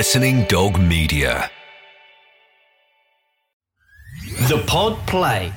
Listening 0.00 0.44
Dog 0.44 0.80
Media. 0.80 1.50
The 4.48 4.64
Pod 4.66 4.96
Play. 5.06 5.52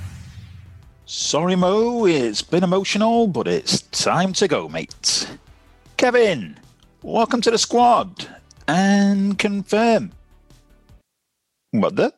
Sorry, 1.05 1.55
Mo, 1.55 2.05
it's 2.05 2.41
been 2.41 2.61
emotional, 2.61 3.27
but 3.27 3.47
it's 3.47 3.83
time 3.83 4.33
to 4.33 4.49
go, 4.49 4.67
mate. 4.67 5.29
Kevin, 5.95 6.59
welcome 7.01 7.39
to 7.39 7.51
the 7.51 7.57
squad. 7.57 8.27
And 8.67 9.39
confirm. 9.39 10.11
What 11.71 11.95
the? 11.95 12.13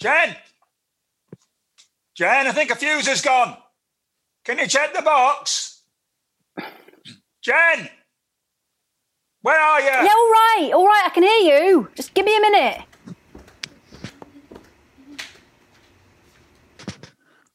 Jen! 0.00 0.34
Jen, 2.16 2.48
I 2.48 2.50
think 2.50 2.72
a 2.72 2.74
fuse 2.74 3.06
is 3.06 3.22
gone. 3.22 3.56
Can 4.44 4.58
you 4.58 4.66
check 4.66 4.92
the 4.94 5.02
box? 5.02 5.82
Jen! 7.40 7.88
Where 9.42 9.58
are 9.58 9.80
you? 9.80 9.86
Yeah, 9.86 10.00
all 10.02 10.30
right, 10.30 10.70
all 10.74 10.86
right, 10.86 11.02
I 11.06 11.10
can 11.10 11.22
hear 11.22 11.54
you. 11.54 11.88
Just 11.94 12.12
give 12.14 12.24
me 12.26 12.36
a 12.36 12.40
minute. 12.40 12.80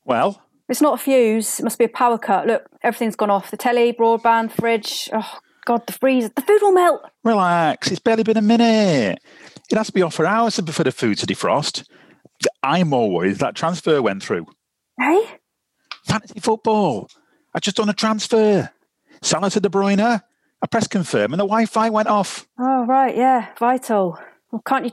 Well, 0.06 0.42
It's 0.70 0.82
not 0.82 0.96
a 0.96 0.98
fuse, 0.98 1.60
it 1.60 1.64
must 1.64 1.78
be 1.78 1.86
a 1.86 1.90
power 1.90 2.18
cut. 2.18 2.48
Look, 2.48 2.66
everything's 2.82 3.16
gone 3.16 3.30
off. 3.30 3.52
The 3.52 3.58
telly, 3.58 3.94
broadband, 3.94 4.52
fridge. 4.52 5.10
Oh, 5.14 5.40
God, 5.66 5.86
the 5.88 5.94
freezer. 5.94 6.30
The 6.36 6.42
food 6.42 6.62
will 6.62 6.72
melt. 6.74 7.02
relax. 7.24 7.90
It's 7.92 8.00
barely 8.00 8.24
been 8.24 8.38
a 8.38 8.42
minute. 8.42 9.20
It 9.72 9.78
has 9.78 9.88
to 9.88 9.94
be 9.94 10.02
off 10.02 10.14
for 10.16 10.26
hours 10.26 10.56
for 10.60 10.84
the 10.84 10.92
food 10.92 11.18
to 11.20 11.26
defrost. 11.26 11.88
I'm 12.62 12.90
more 12.90 13.10
worried 13.10 13.38
that 13.38 13.56
transfer 13.56 14.02
went 14.02 14.24
through. 14.24 14.48
Hey? 15.00 15.26
Fantasy 16.06 16.40
football. 16.42 17.10
I 17.54 17.60
just 17.60 17.78
done 17.78 17.90
a 17.90 17.94
transfer. 17.94 18.70
Salah 19.22 19.50
to 19.52 19.60
De 19.62 19.70
Bruyne. 19.70 20.22
I 20.64 20.66
pressed 20.66 20.90
confirm 20.90 21.34
and 21.34 21.40
the 21.40 21.46
Wi-Fi 21.46 21.90
went 21.90 22.08
off. 22.08 22.48
Oh, 22.58 22.86
right, 22.86 23.16
yeah, 23.16 23.50
vital. 23.60 24.18
Well, 24.50 24.62
can't 24.66 24.86
you 24.86 24.92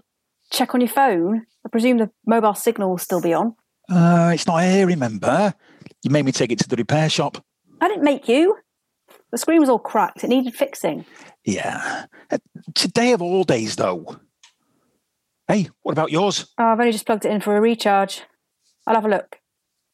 check 0.50 0.74
on 0.74 0.80
your 0.80 0.88
phone? 0.88 1.46
I 1.64 1.68
presume 1.68 1.98
the 1.98 2.10
mobile 2.27 2.54
signal 2.54 2.90
will 2.90 2.98
still 2.98 3.20
be 3.20 3.32
on. 3.32 3.54
Uh, 3.88 4.32
it's 4.34 4.48
not 4.48 4.64
here, 4.64 4.86
remember? 4.86 5.54
You 6.02 6.10
made 6.10 6.24
me 6.24 6.32
take 6.32 6.50
it 6.50 6.58
to 6.58 6.68
the 6.68 6.74
repair 6.74 7.08
shop. 7.08 7.44
I 7.80 7.86
didn't 7.86 8.02
make 8.02 8.28
you. 8.28 8.58
The 9.30 9.38
screen 9.38 9.60
was 9.60 9.68
all 9.68 9.78
cracked. 9.78 10.24
It 10.24 10.28
needed 10.28 10.56
fixing. 10.56 11.04
Yeah. 11.44 12.06
Uh, 12.30 12.38
today 12.74 13.12
of 13.12 13.22
all 13.22 13.44
days, 13.44 13.77
though. 13.77 14.16
Hey, 15.46 15.68
what 15.82 15.92
about 15.92 16.10
yours? 16.10 16.52
Oh, 16.58 16.64
I've 16.64 16.80
only 16.80 16.92
just 16.92 17.06
plugged 17.06 17.24
it 17.24 17.30
in 17.30 17.40
for 17.40 17.56
a 17.56 17.60
recharge. 17.60 18.22
I'll 18.88 18.96
have 18.96 19.05
a 19.05 19.08
look. 19.08 19.38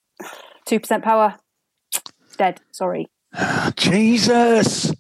2% 0.67 1.03
power. 1.03 1.37
Dead, 2.39 2.61
sorry. 2.73 3.09
Jesus! 3.77 4.95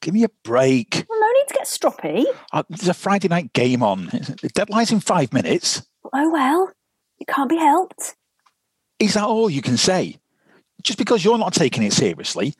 Give 0.00 0.14
me 0.14 0.24
a 0.24 0.30
break. 0.44 1.04
Well, 1.08 1.20
no 1.20 1.32
need 1.32 1.48
to 1.48 1.54
get 1.54 1.66
stroppy. 1.66 2.24
Uh, 2.52 2.62
there's 2.68 2.88
a 2.88 2.94
Friday 2.94 3.28
night 3.28 3.52
game 3.52 3.82
on. 3.82 4.06
Deadline's 4.54 4.92
in 4.92 5.00
five 5.00 5.32
minutes. 5.32 5.82
Oh, 6.12 6.30
well, 6.30 6.72
it 7.18 7.26
can't 7.26 7.50
be 7.50 7.56
helped. 7.56 8.16
Is 8.98 9.14
that 9.14 9.24
all 9.24 9.50
you 9.50 9.62
can 9.62 9.76
say? 9.76 10.16
Just 10.82 10.98
because 10.98 11.24
you're 11.24 11.38
not 11.38 11.52
taking 11.52 11.82
it 11.82 11.92
seriously, 11.92 12.54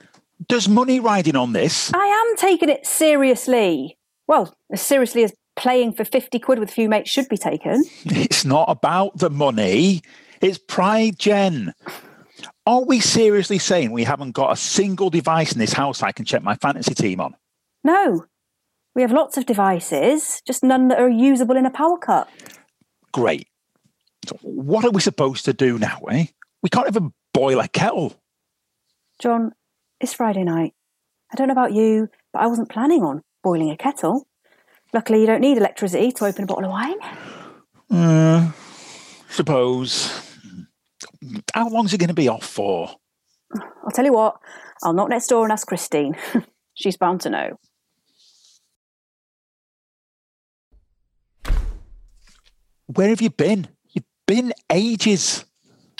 does 0.49 0.69
money 0.69 1.01
riding 1.01 1.37
on 1.37 1.53
this. 1.53 1.93
I 1.95 2.07
am 2.07 2.37
taking 2.37 2.69
it 2.69 2.87
seriously. 2.87 3.99
Well, 4.27 4.55
as 4.71 4.83
seriously 4.83 5.25
as 5.25 5.33
playing 5.57 5.93
for 5.93 6.05
50 6.05 6.39
quid 6.39 6.59
with 6.59 6.71
a 6.71 6.73
few 6.73 6.89
mates 6.89 7.11
should 7.11 7.29
be 7.29 7.37
taken. 7.37 7.85
It's 8.05 8.45
not 8.45 8.69
about 8.69 9.19
the 9.19 9.31
money. 9.31 10.03
It's 10.41 10.59
pride, 10.59 11.19
Jen. 11.19 11.75
Are 12.71 12.85
we 12.85 13.01
seriously 13.01 13.59
saying 13.59 13.91
we 13.91 14.05
haven't 14.05 14.31
got 14.31 14.53
a 14.53 14.57
single 14.57 15.11
device 15.11 15.51
in 15.51 15.59
this 15.59 15.73
house 15.73 16.05
I 16.05 16.13
can 16.13 16.25
check 16.25 16.45
my 16.45 16.55
fantasy 16.55 16.95
team 16.95 17.21
on? 17.21 17.35
No, 17.83 18.27
we 18.95 19.03
have 19.03 19.11
lots 19.11 19.37
of 19.37 19.45
devices, 19.45 20.41
just 20.47 20.63
none 20.63 20.87
that 20.87 21.01
are 21.01 21.09
usable 21.09 21.57
in 21.57 21.67
a 21.67 21.71
power 21.73 21.99
cut. 21.99 22.29
Great. 23.11 23.49
So 24.25 24.39
what 24.43 24.85
are 24.85 24.93
we 24.93 25.01
supposed 25.01 25.47
to 25.47 25.53
do 25.53 25.81
now, 25.81 25.99
eh? 26.13 26.27
We 26.63 26.71
can't 26.71 26.87
even 26.87 27.13
boil 27.35 27.59
a 27.59 27.67
kettle. 27.67 28.15
John, 29.19 29.51
it's 30.01 30.15
Friday 30.15 30.45
night. 30.45 30.73
I 31.33 31.35
don't 31.35 31.49
know 31.49 31.53
about 31.55 31.73
you, 31.73 32.09
but 32.33 32.43
I 32.43 32.47
wasn't 32.47 32.69
planning 32.69 33.03
on 33.03 33.23
boiling 33.43 33.73
a 33.73 33.77
kettle. 33.77 34.29
Luckily, 34.95 35.23
you 35.23 35.27
don't 35.27 35.41
need 35.41 35.59
electricity 35.59 36.13
to 36.13 36.25
open 36.25 36.45
a 36.45 36.47
bottle 36.47 36.67
of 36.67 36.71
wine. 36.71 36.99
Uh, 37.91 38.53
suppose. 39.29 40.30
How 41.55 41.69
long's 41.69 41.93
it 41.93 41.99
going 41.99 42.09
to 42.09 42.15
be 42.15 42.29
off 42.29 42.45
for? 42.45 42.91
I'll 43.55 43.91
tell 43.93 44.05
you 44.05 44.13
what, 44.13 44.37
I'll 44.83 44.93
knock 44.93 45.09
next 45.09 45.27
door 45.27 45.45
and 45.45 45.53
ask 45.53 45.67
Christine. 45.67 46.17
She's 46.75 46.97
bound 46.97 47.21
to 47.23 47.31
know. 47.31 47.59
Where 52.87 53.09
have 53.09 53.21
you 53.21 53.31
been? 53.31 53.69
You've 53.91 54.05
been 54.27 54.53
ages. 54.71 55.45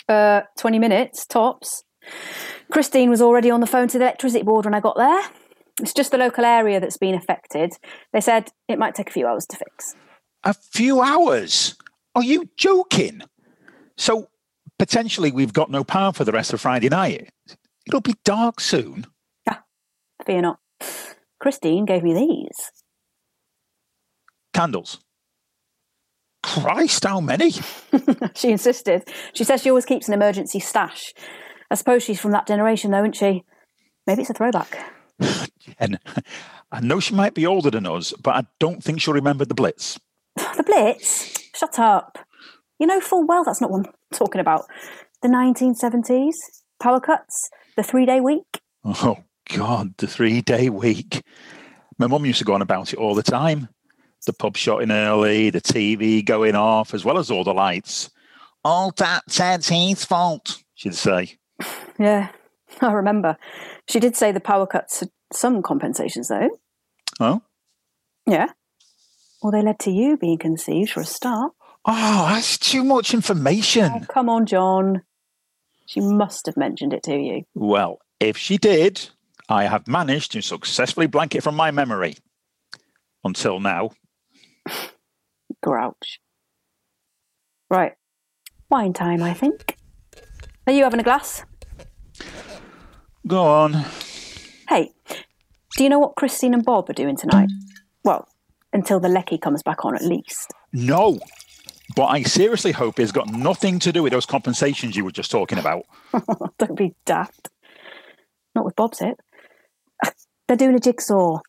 Uh, 0.09 0.41
20 0.57 0.79
minutes, 0.79 1.25
tops. 1.25 1.83
Christine 2.71 3.09
was 3.09 3.21
already 3.21 3.51
on 3.51 3.59
the 3.61 3.67
phone 3.67 3.87
to 3.89 3.97
the 3.97 4.05
electricity 4.05 4.43
board 4.43 4.65
when 4.65 4.73
I 4.73 4.79
got 4.79 4.97
there. 4.97 5.21
It's 5.79 5.93
just 5.93 6.11
the 6.11 6.17
local 6.17 6.43
area 6.43 6.79
that's 6.79 6.97
been 6.97 7.15
affected. 7.15 7.73
They 8.11 8.21
said 8.21 8.49
it 8.67 8.79
might 8.79 8.95
take 8.95 9.09
a 9.09 9.13
few 9.13 9.27
hours 9.27 9.45
to 9.47 9.57
fix. 9.57 9.95
A 10.43 10.53
few 10.53 11.01
hours? 11.01 11.75
Are 12.15 12.23
you 12.23 12.49
joking? 12.57 13.21
So 13.97 14.29
potentially 14.81 15.31
we've 15.31 15.53
got 15.53 15.69
no 15.69 15.83
power 15.83 16.11
for 16.11 16.23
the 16.23 16.31
rest 16.31 16.53
of 16.53 16.59
Friday 16.59 16.89
night. 16.89 17.29
It'll 17.85 18.01
be 18.01 18.15
dark 18.25 18.59
soon. 18.59 19.05
Ah, 19.47 19.61
fear 20.25 20.41
not. 20.41 20.57
Christine 21.39 21.85
gave 21.85 22.01
me 22.01 22.15
these. 22.15 22.71
Candles. 24.55 24.97
Christ, 26.41 27.05
how 27.05 27.21
many? 27.21 27.51
she 28.33 28.49
insisted. 28.49 29.07
She 29.35 29.43
says 29.43 29.61
she 29.61 29.69
always 29.69 29.85
keeps 29.85 30.07
an 30.07 30.15
emergency 30.15 30.59
stash. 30.59 31.13
I 31.69 31.75
suppose 31.75 32.01
she's 32.01 32.19
from 32.19 32.31
that 32.31 32.47
generation, 32.47 32.89
though, 32.89 33.01
isn't 33.01 33.17
she? 33.17 33.43
Maybe 34.07 34.21
it's 34.21 34.31
a 34.31 34.33
throwback. 34.33 34.79
Jen, 35.59 35.99
I 36.71 36.79
know 36.79 36.99
she 36.99 37.13
might 37.13 37.35
be 37.35 37.45
older 37.45 37.69
than 37.69 37.85
us, 37.85 38.13
but 38.13 38.33
I 38.35 38.47
don't 38.59 38.83
think 38.83 38.99
she'll 38.99 39.13
remember 39.13 39.45
the 39.45 39.53
Blitz. 39.53 39.99
The 40.57 40.63
Blitz? 40.63 41.51
Shut 41.53 41.77
up. 41.77 42.17
You 42.81 42.87
know 42.87 42.99
full 42.99 43.27
well 43.27 43.43
that's 43.43 43.61
not 43.61 43.69
what 43.69 43.85
I'm 43.85 43.93
talking 44.11 44.41
about. 44.41 44.65
The 45.21 45.27
1970s, 45.27 46.33
power 46.81 46.99
cuts, 46.99 47.51
the 47.77 47.83
three 47.83 48.07
day 48.07 48.19
week. 48.19 48.59
Oh, 48.83 49.17
God, 49.55 49.95
the 49.97 50.07
three 50.07 50.41
day 50.41 50.67
week. 50.67 51.21
My 51.99 52.07
mum 52.07 52.25
used 52.25 52.39
to 52.39 52.43
go 52.43 52.55
on 52.55 52.63
about 52.63 52.91
it 52.91 52.97
all 52.97 53.13
the 53.13 53.21
time. 53.21 53.69
The 54.25 54.33
pub 54.33 54.57
shutting 54.57 54.89
early, 54.89 55.51
the 55.51 55.61
TV 55.61 56.25
going 56.25 56.55
off, 56.55 56.95
as 56.95 57.05
well 57.05 57.19
as 57.19 57.29
all 57.29 57.43
the 57.43 57.53
lights. 57.53 58.09
All 58.65 58.91
that 58.97 59.25
Ted 59.29 59.63
Heath's 59.63 60.03
fault, 60.03 60.63
she'd 60.73 60.95
say. 60.95 61.37
Yeah, 61.99 62.29
I 62.81 62.93
remember. 62.93 63.37
She 63.87 63.99
did 63.99 64.15
say 64.15 64.31
the 64.31 64.39
power 64.39 64.65
cuts 64.65 65.01
had 65.01 65.11
some 65.31 65.61
compensations, 65.61 66.29
though. 66.29 66.49
Oh? 67.19 67.43
Yeah. 68.25 68.47
Well, 69.43 69.51
they 69.51 69.61
led 69.61 69.77
to 69.81 69.91
you 69.91 70.17
being 70.17 70.39
conceived 70.39 70.89
for 70.89 71.01
a 71.01 71.05
start. 71.05 71.53
Oh, 71.85 72.27
that's 72.29 72.57
too 72.57 72.83
much 72.83 73.13
information. 73.13 73.91
Oh, 73.93 74.05
come 74.07 74.29
on, 74.29 74.45
John. 74.45 75.01
She 75.87 75.99
must 75.99 76.45
have 76.45 76.57
mentioned 76.57 76.93
it 76.93 77.03
to 77.03 77.15
you. 77.15 77.43
Well, 77.55 77.99
if 78.19 78.37
she 78.37 78.57
did, 78.57 79.09
I 79.49 79.63
have 79.65 79.87
managed 79.87 80.31
to 80.33 80.41
successfully 80.41 81.07
blank 81.07 81.35
it 81.35 81.43
from 81.43 81.55
my 81.55 81.71
memory. 81.71 82.15
Until 83.23 83.59
now. 83.59 83.91
Grouch. 85.63 86.19
Right. 87.69 87.93
Wine 88.69 88.93
time, 88.93 89.21
I 89.23 89.33
think. 89.33 89.77
Are 90.67 90.73
you 90.73 90.83
having 90.83 90.99
a 90.99 91.03
glass? 91.03 91.43
Go 93.27 93.43
on. 93.43 93.85
Hey, 94.69 94.91
do 95.75 95.83
you 95.83 95.89
know 95.89 95.99
what 95.99 96.15
Christine 96.15 96.53
and 96.53 96.63
Bob 96.63 96.89
are 96.89 96.93
doing 96.93 97.15
tonight? 97.17 97.49
Well, 98.03 98.27
until 98.73 98.99
the 98.99 99.09
Lecky 99.09 99.37
comes 99.37 99.63
back 99.63 99.83
on, 99.83 99.95
at 99.95 100.03
least. 100.03 100.53
No. 100.73 101.19
But 101.95 102.05
I 102.05 102.23
seriously 102.23 102.71
hope 102.71 102.99
it's 102.99 103.11
got 103.11 103.31
nothing 103.31 103.79
to 103.79 103.91
do 103.91 104.03
with 104.03 104.13
those 104.13 104.25
compensations 104.25 104.95
you 104.95 105.03
were 105.03 105.11
just 105.11 105.31
talking 105.31 105.57
about. 105.57 105.85
Don't 106.57 106.77
be 106.77 106.93
daft. 107.05 107.49
Not 108.55 108.65
with 108.65 108.75
Bob's 108.75 109.01
it. 109.01 109.19
They're 110.47 110.57
doing 110.57 110.75
a 110.75 110.79
jigsaw. 110.79 111.39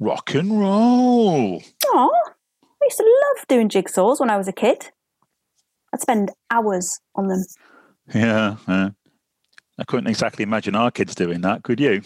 Rock 0.00 0.34
and 0.34 0.60
roll. 0.60 1.62
Oh, 1.86 2.30
I 2.62 2.84
used 2.84 2.98
to 2.98 3.04
love 3.36 3.46
doing 3.48 3.68
jigsaws 3.68 4.20
when 4.20 4.30
I 4.30 4.36
was 4.36 4.48
a 4.48 4.52
kid. 4.52 4.90
I'd 5.92 6.00
spend 6.00 6.30
hours 6.50 7.00
on 7.14 7.28
them. 7.28 7.44
Yeah, 8.14 8.56
uh, 8.66 8.90
I 9.78 9.84
couldn't 9.84 10.08
exactly 10.08 10.42
imagine 10.42 10.74
our 10.74 10.90
kids 10.90 11.14
doing 11.14 11.40
that, 11.42 11.62
could 11.62 11.80
you? 11.80 12.02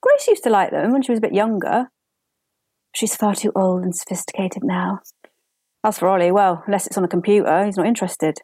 Grace 0.00 0.26
used 0.26 0.44
to 0.44 0.50
like 0.50 0.70
them 0.70 0.92
when 0.92 1.02
she 1.02 1.12
was 1.12 1.18
a 1.18 1.22
bit 1.22 1.34
younger. 1.34 1.90
She's 2.94 3.14
far 3.14 3.34
too 3.34 3.52
old 3.54 3.82
and 3.82 3.94
sophisticated 3.94 4.64
now. 4.64 5.00
As 5.84 5.98
for 5.98 6.08
Ollie, 6.08 6.30
well, 6.30 6.62
unless 6.66 6.86
it's 6.86 6.96
on 6.96 7.04
a 7.04 7.08
computer, 7.08 7.64
he's 7.64 7.76
not 7.76 7.86
interested. 7.86 8.38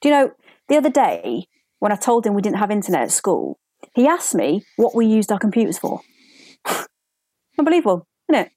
Do 0.00 0.08
you 0.08 0.14
know, 0.14 0.32
the 0.68 0.76
other 0.76 0.90
day, 0.90 1.46
when 1.78 1.92
I 1.92 1.96
told 1.96 2.26
him 2.26 2.34
we 2.34 2.42
didn't 2.42 2.58
have 2.58 2.70
internet 2.70 3.02
at 3.02 3.12
school, 3.12 3.58
he 3.94 4.08
asked 4.08 4.34
me 4.34 4.62
what 4.76 4.94
we 4.94 5.06
used 5.06 5.30
our 5.30 5.38
computers 5.38 5.78
for. 5.78 6.00
Unbelievable, 7.58 8.06
isn't 8.28 8.46
it? 8.46 8.52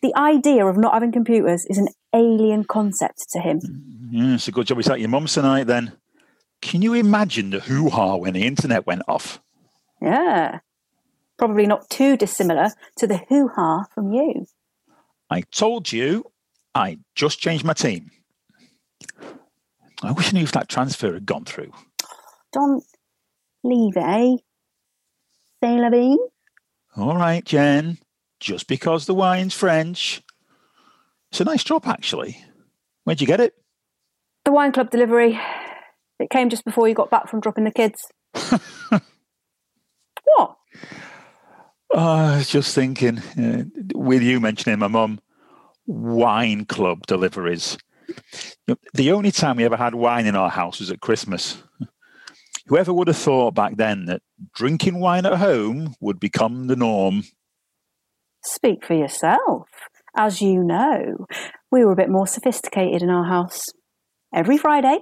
The 0.00 0.14
idea 0.16 0.64
of 0.64 0.78
not 0.78 0.94
having 0.94 1.12
computers 1.12 1.66
is 1.66 1.76
an 1.76 1.88
alien 2.14 2.64
concept 2.64 3.26
to 3.30 3.40
him. 3.40 3.60
Yeah, 4.10 4.34
it's 4.34 4.48
a 4.48 4.52
good 4.52 4.66
job 4.66 4.76
we 4.78 4.82
sat 4.82 5.00
your 5.00 5.08
mum's 5.08 5.34
tonight 5.34 5.66
then. 5.66 5.92
Can 6.62 6.82
you 6.82 6.94
imagine 6.94 7.50
the 7.50 7.60
hoo 7.60 7.90
ha 7.90 8.16
when 8.16 8.32
the 8.32 8.46
internet 8.46 8.86
went 8.86 9.02
off? 9.08 9.40
Yeah. 10.00 10.60
Probably 11.36 11.66
not 11.66 11.90
too 11.90 12.16
dissimilar 12.16 12.70
to 12.96 13.06
the 13.06 13.18
hoo 13.28 13.48
ha 13.48 13.84
from 13.94 14.12
you. 14.12 14.46
I 15.30 15.42
told 15.42 15.92
you 15.92 16.24
I 16.78 16.98
just 17.16 17.40
changed 17.40 17.64
my 17.64 17.72
team. 17.72 18.12
I 20.00 20.12
wish 20.12 20.32
I 20.32 20.38
knew 20.38 20.44
if 20.44 20.52
that 20.52 20.68
transfer 20.68 21.12
had 21.12 21.26
gone 21.26 21.44
through. 21.44 21.72
Don't 22.52 22.84
leave 23.64 23.96
it, 23.96 24.00
eh? 24.00 24.36
Say 25.60 25.76
la 25.76 25.90
vie. 25.90 26.16
All 26.96 27.16
right, 27.16 27.44
Jen. 27.44 27.98
Just 28.38 28.68
because 28.68 29.06
the 29.06 29.14
wine's 29.14 29.54
French. 29.54 30.22
It's 31.32 31.40
a 31.40 31.44
nice 31.44 31.64
drop, 31.64 31.88
actually. 31.88 32.44
Where'd 33.02 33.20
you 33.20 33.26
get 33.26 33.40
it? 33.40 33.54
The 34.44 34.52
wine 34.52 34.70
club 34.70 34.92
delivery. 34.92 35.36
It 36.20 36.30
came 36.30 36.48
just 36.48 36.64
before 36.64 36.88
you 36.88 36.94
got 36.94 37.10
back 37.10 37.28
from 37.28 37.40
dropping 37.40 37.64
the 37.64 37.72
kids. 37.72 38.00
what? 38.34 39.00
Oh, 40.36 40.56
I 41.90 42.36
was 42.36 42.48
just 42.48 42.72
thinking, 42.72 43.18
uh, 43.18 43.64
with 43.96 44.22
you 44.22 44.38
mentioning 44.38 44.78
my 44.78 44.86
mum, 44.86 45.18
wine 45.88 46.66
club 46.66 47.06
deliveries. 47.06 47.78
The 48.94 49.10
only 49.10 49.32
time 49.32 49.56
we 49.56 49.64
ever 49.64 49.76
had 49.76 49.94
wine 49.94 50.26
in 50.26 50.36
our 50.36 50.50
house 50.50 50.78
was 50.78 50.90
at 50.90 51.00
Christmas. 51.00 51.62
Whoever 52.66 52.92
would 52.92 53.08
have 53.08 53.16
thought 53.16 53.54
back 53.54 53.76
then 53.76 54.04
that 54.04 54.20
drinking 54.54 55.00
wine 55.00 55.24
at 55.24 55.38
home 55.38 55.94
would 56.00 56.20
become 56.20 56.66
the 56.66 56.76
norm? 56.76 57.24
Speak 58.44 58.84
for 58.84 58.94
yourself. 58.94 59.68
As 60.14 60.42
you 60.42 60.62
know, 60.62 61.26
we 61.70 61.84
were 61.84 61.92
a 61.92 61.96
bit 61.96 62.10
more 62.10 62.26
sophisticated 62.26 63.02
in 63.02 63.08
our 63.08 63.24
house. 63.24 63.62
Every 64.34 64.58
Friday, 64.58 64.98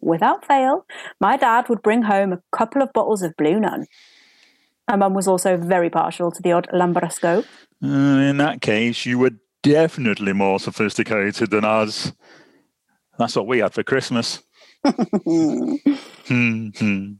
without 0.00 0.44
fail, 0.44 0.86
my 1.20 1.36
dad 1.36 1.68
would 1.68 1.82
bring 1.82 2.02
home 2.02 2.32
a 2.32 2.42
couple 2.50 2.82
of 2.82 2.92
bottles 2.92 3.22
of 3.22 3.36
Blue 3.36 3.60
Nun. 3.60 3.86
My 4.88 4.96
mum 4.96 5.14
was 5.14 5.28
also 5.28 5.56
very 5.56 5.90
partial 5.90 6.32
to 6.32 6.42
the 6.42 6.52
odd 6.52 6.68
Lambrusco. 6.72 7.44
Uh, 7.82 7.86
in 7.86 8.38
that 8.38 8.60
case, 8.60 9.06
you 9.06 9.18
were 9.18 9.30
definitely 9.64 10.32
more 10.32 10.60
sophisticated 10.60 11.50
than 11.50 11.64
us. 11.64 12.12
That's 13.18 13.34
what 13.34 13.46
we 13.48 13.58
had 13.58 13.74
for 13.74 13.82
Christmas. 13.82 14.42
Hmm, 16.26 16.68
hmm. 16.78 17.12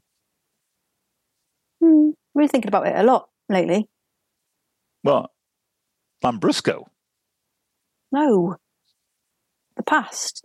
Hmm, 1.82 2.11
We're 2.35 2.49
thinking 2.49 2.69
about 2.69 2.87
it 2.87 2.96
a 2.96 3.02
lot 3.02 3.29
lately. 3.50 3.87
What? 5.02 5.31
Lambrusco? 6.25 6.85
No. 8.12 8.56
The 9.76 9.82
past. 9.82 10.44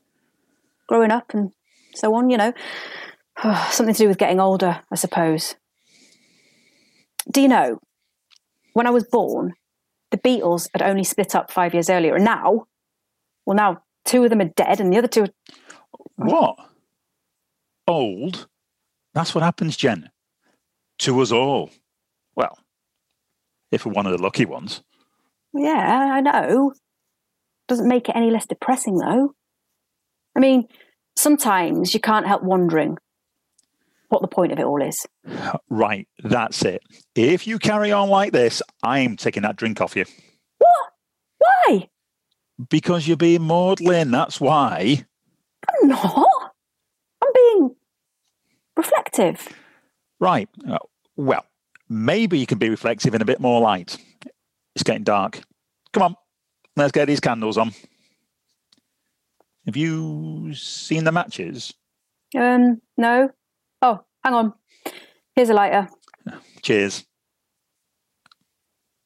Growing 0.90 1.12
up 1.12 1.34
and 1.34 1.51
so 1.96 2.13
on, 2.16 2.30
you 2.30 2.38
know. 2.38 2.54
Something 3.69 3.96
to 3.96 4.04
do 4.04 4.07
with 4.10 4.18
getting 4.18 4.40
older, 4.42 4.81
I 4.92 4.96
suppose. 4.96 5.56
Do 7.31 7.42
you 7.42 7.48
know, 7.48 7.80
when 8.74 8.88
I 8.88 8.92
was 8.92 9.06
born, 9.06 9.54
the 10.12 10.18
Beatles 10.18 10.70
had 10.74 10.82
only 10.82 11.04
split 11.04 11.36
up 11.36 11.52
five 11.52 11.74
years 11.74 11.90
earlier, 11.90 12.16
and 12.16 12.26
now, 12.26 12.66
well, 13.46 13.56
now 13.56 13.84
two 14.06 14.24
of 14.24 14.30
them 14.30 14.42
are 14.42 14.52
dead, 14.56 14.80
and 14.80 14.92
the 14.92 14.98
other 14.98 15.08
two 15.08 15.24
are. 15.24 15.30
What? 16.16 16.58
Old? 17.88 18.48
That's 19.14 19.34
what 19.34 19.44
happens, 19.44 19.78
Jen. 19.78 20.10
To 21.00 21.20
us 21.22 21.32
all. 21.32 21.72
Well, 22.36 22.58
if 23.72 23.86
we're 23.86 23.94
one 23.94 24.06
of 24.06 24.12
the 24.12 24.22
lucky 24.22 24.46
ones. 24.46 24.84
Yeah, 25.54 26.12
I 26.14 26.22
know. 26.22 26.74
Doesn't 27.68 27.88
make 27.88 28.10
it 28.10 28.16
any 28.16 28.32
less 28.32 28.46
depressing, 28.46 28.98
though. 28.98 29.34
I 30.36 30.40
mean, 30.40 30.68
sometimes 31.16 31.94
you 31.94 32.00
can't 32.00 32.28
help 32.28 32.44
wondering 32.44 32.98
what 34.10 34.22
the 34.22 34.28
point 34.28 34.52
of 34.52 34.60
it 34.60 34.66
all 34.66 34.82
is. 34.82 35.06
Right, 35.70 36.08
that's 36.24 36.64
it. 36.66 36.82
If 37.16 37.48
you 37.48 37.60
carry 37.60 37.92
on 37.92 38.10
like 38.10 38.32
this, 38.34 38.62
I'm 38.84 39.16
taking 39.18 39.44
that 39.44 39.56
drink 39.56 39.82
off 39.82 39.96
you. 39.96 40.06
What? 40.58 40.92
Why? 41.38 41.90
Because 42.70 43.08
you're 43.08 43.18
being 43.18 43.42
maudlin, 43.44 44.12
that's 44.12 44.42
why. 44.42 45.06
I'm 45.82 45.90
not. 45.90 46.28
I'm 47.24 47.30
being 47.34 47.76
reflective. 48.76 49.48
Right. 50.20 50.50
uh, 50.68 50.80
Well, 51.16 51.46
maybe 51.88 52.38
you 52.40 52.46
can 52.46 52.58
be 52.58 52.70
reflective 52.70 53.16
in 53.16 53.22
a 53.22 53.26
bit 53.26 53.40
more 53.40 53.62
light. 53.62 53.98
It's 54.76 54.84
getting 54.84 55.04
dark. 55.04 55.42
Come 55.94 56.04
on, 56.04 56.16
let's 56.76 56.92
get 56.92 57.06
these 57.06 57.20
candles 57.20 57.58
on. 57.58 57.72
Have 59.66 59.78
you 59.78 60.54
seen 60.56 61.04
the 61.04 61.12
matches? 61.12 61.74
Um, 62.38 62.82
no. 62.98 63.30
Oh, 63.81 64.02
hang 64.24 64.34
on. 64.34 64.54
Here's 65.36 65.50
a 65.50 65.54
lighter. 65.54 65.88
Cheers. 66.62 67.06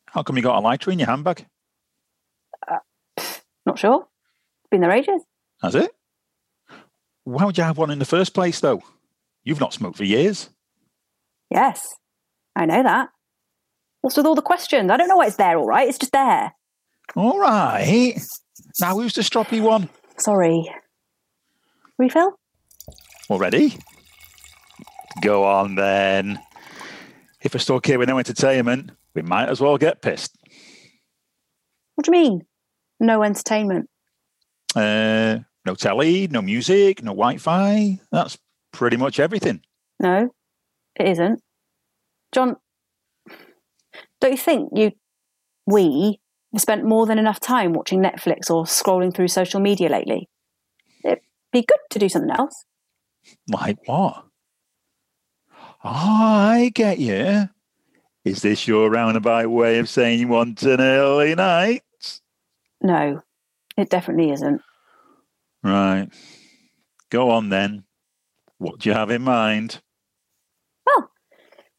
How 0.07 0.23
come 0.23 0.37
you 0.37 0.43
got 0.43 0.57
a 0.57 0.61
lighter 0.61 0.91
in 0.91 0.99
your 0.99 1.07
handbag? 1.07 1.45
Uh, 2.67 2.77
not 3.65 3.79
sure. 3.79 4.07
Been 4.71 4.81
there 4.81 4.91
ages. 4.91 5.21
Has 5.61 5.75
it? 5.75 5.91
Why 7.23 7.45
would 7.45 7.57
you 7.57 7.63
have 7.63 7.77
one 7.77 7.91
in 7.91 7.99
the 7.99 8.05
first 8.05 8.33
place, 8.33 8.59
though? 8.59 8.81
You've 9.43 9.59
not 9.59 9.73
smoked 9.73 9.97
for 9.97 10.03
years. 10.03 10.49
Yes, 11.49 11.87
I 12.55 12.65
know 12.65 12.83
that. 12.83 13.09
What's 14.01 14.17
with 14.17 14.25
all 14.25 14.35
the 14.35 14.41
questions? 14.41 14.89
I 14.91 14.97
don't 14.97 15.07
know 15.07 15.17
why 15.17 15.27
it's 15.27 15.37
there, 15.37 15.57
all 15.57 15.65
right? 15.67 15.87
It's 15.87 15.97
just 15.97 16.11
there. 16.11 16.53
All 17.15 17.39
right. 17.39 18.15
Now, 18.81 18.95
who's 18.95 19.13
the 19.13 19.21
stroppy 19.21 19.61
one? 19.61 19.89
Sorry. 20.17 20.69
Refill? 21.97 22.37
Already? 23.29 23.77
Go 25.21 25.43
on 25.43 25.75
then. 25.75 26.39
If 27.41 27.53
we're 27.53 27.59
stuck 27.59 27.85
here 27.85 27.99
with 27.99 28.09
no 28.09 28.17
entertainment, 28.17 28.91
we 29.13 29.21
might 29.21 29.49
as 29.49 29.59
well 29.59 29.77
get 29.77 30.01
pissed. 30.01 30.35
What 31.95 32.05
do 32.05 32.15
you 32.15 32.23
mean? 32.23 32.41
No 32.99 33.21
entertainment. 33.21 33.89
Uh, 34.75 35.39
no 35.65 35.75
telly, 35.75 36.27
no 36.27 36.41
music, 36.41 37.03
no 37.03 37.11
Wi 37.11 37.37
Fi. 37.37 37.99
That's 38.11 38.37
pretty 38.71 38.97
much 38.97 39.19
everything. 39.19 39.61
No, 39.99 40.29
it 40.99 41.07
isn't. 41.07 41.41
John, 42.31 42.55
don't 44.19 44.31
you 44.31 44.37
think 44.37 44.69
you, 44.73 44.91
we, 45.67 46.19
have 46.51 46.61
spent 46.61 46.83
more 46.83 47.05
than 47.05 47.19
enough 47.19 47.39
time 47.39 47.73
watching 47.73 48.01
Netflix 48.01 48.49
or 48.49 48.63
scrolling 48.63 49.13
through 49.13 49.27
social 49.27 49.59
media 49.59 49.89
lately? 49.89 50.29
It'd 51.03 51.19
be 51.51 51.61
good 51.61 51.77
to 51.91 51.99
do 51.99 52.09
something 52.09 52.31
else. 52.31 52.65
Like 53.49 53.77
what? 53.85 54.25
I 55.83 56.71
get 56.73 56.99
you. 56.99 57.49
Is 58.25 58.41
this 58.41 58.67
your 58.67 58.89
roundabout 58.89 59.49
way 59.49 59.79
of 59.79 59.89
saying 59.89 60.19
you 60.19 60.27
want 60.29 60.63
an 60.63 60.79
early 60.79 61.35
night? 61.35 61.83
No, 62.81 63.21
it 63.77 63.89
definitely 63.89 64.31
isn't. 64.31 64.61
Right. 65.61 66.07
Go 67.09 67.31
on 67.31 67.49
then. 67.49 67.83
What 68.59 68.79
do 68.79 68.89
you 68.89 68.95
have 68.95 69.09
in 69.11 69.23
mind? 69.23 69.81
Well, 70.85 71.09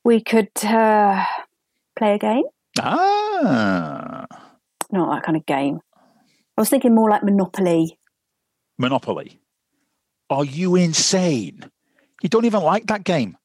we 0.05 0.21
could 0.21 0.51
uh, 0.63 1.25
play 1.97 2.15
a 2.15 2.19
game. 2.19 2.45
Ah, 2.79 4.27
Not 4.91 5.15
that 5.15 5.23
kind 5.25 5.37
of 5.37 5.47
game. 5.47 5.81
I 6.57 6.61
was 6.61 6.69
thinking 6.69 6.95
more 6.95 7.09
like 7.09 7.23
Monopoly. 7.23 7.99
Monopoly. 8.79 9.41
Are 10.29 10.45
you 10.45 10.77
insane? 10.77 11.71
You 12.23 12.29
don't 12.29 12.45
even 12.45 12.63
like 12.63 12.87
that 12.87 13.05
game. 13.05 13.37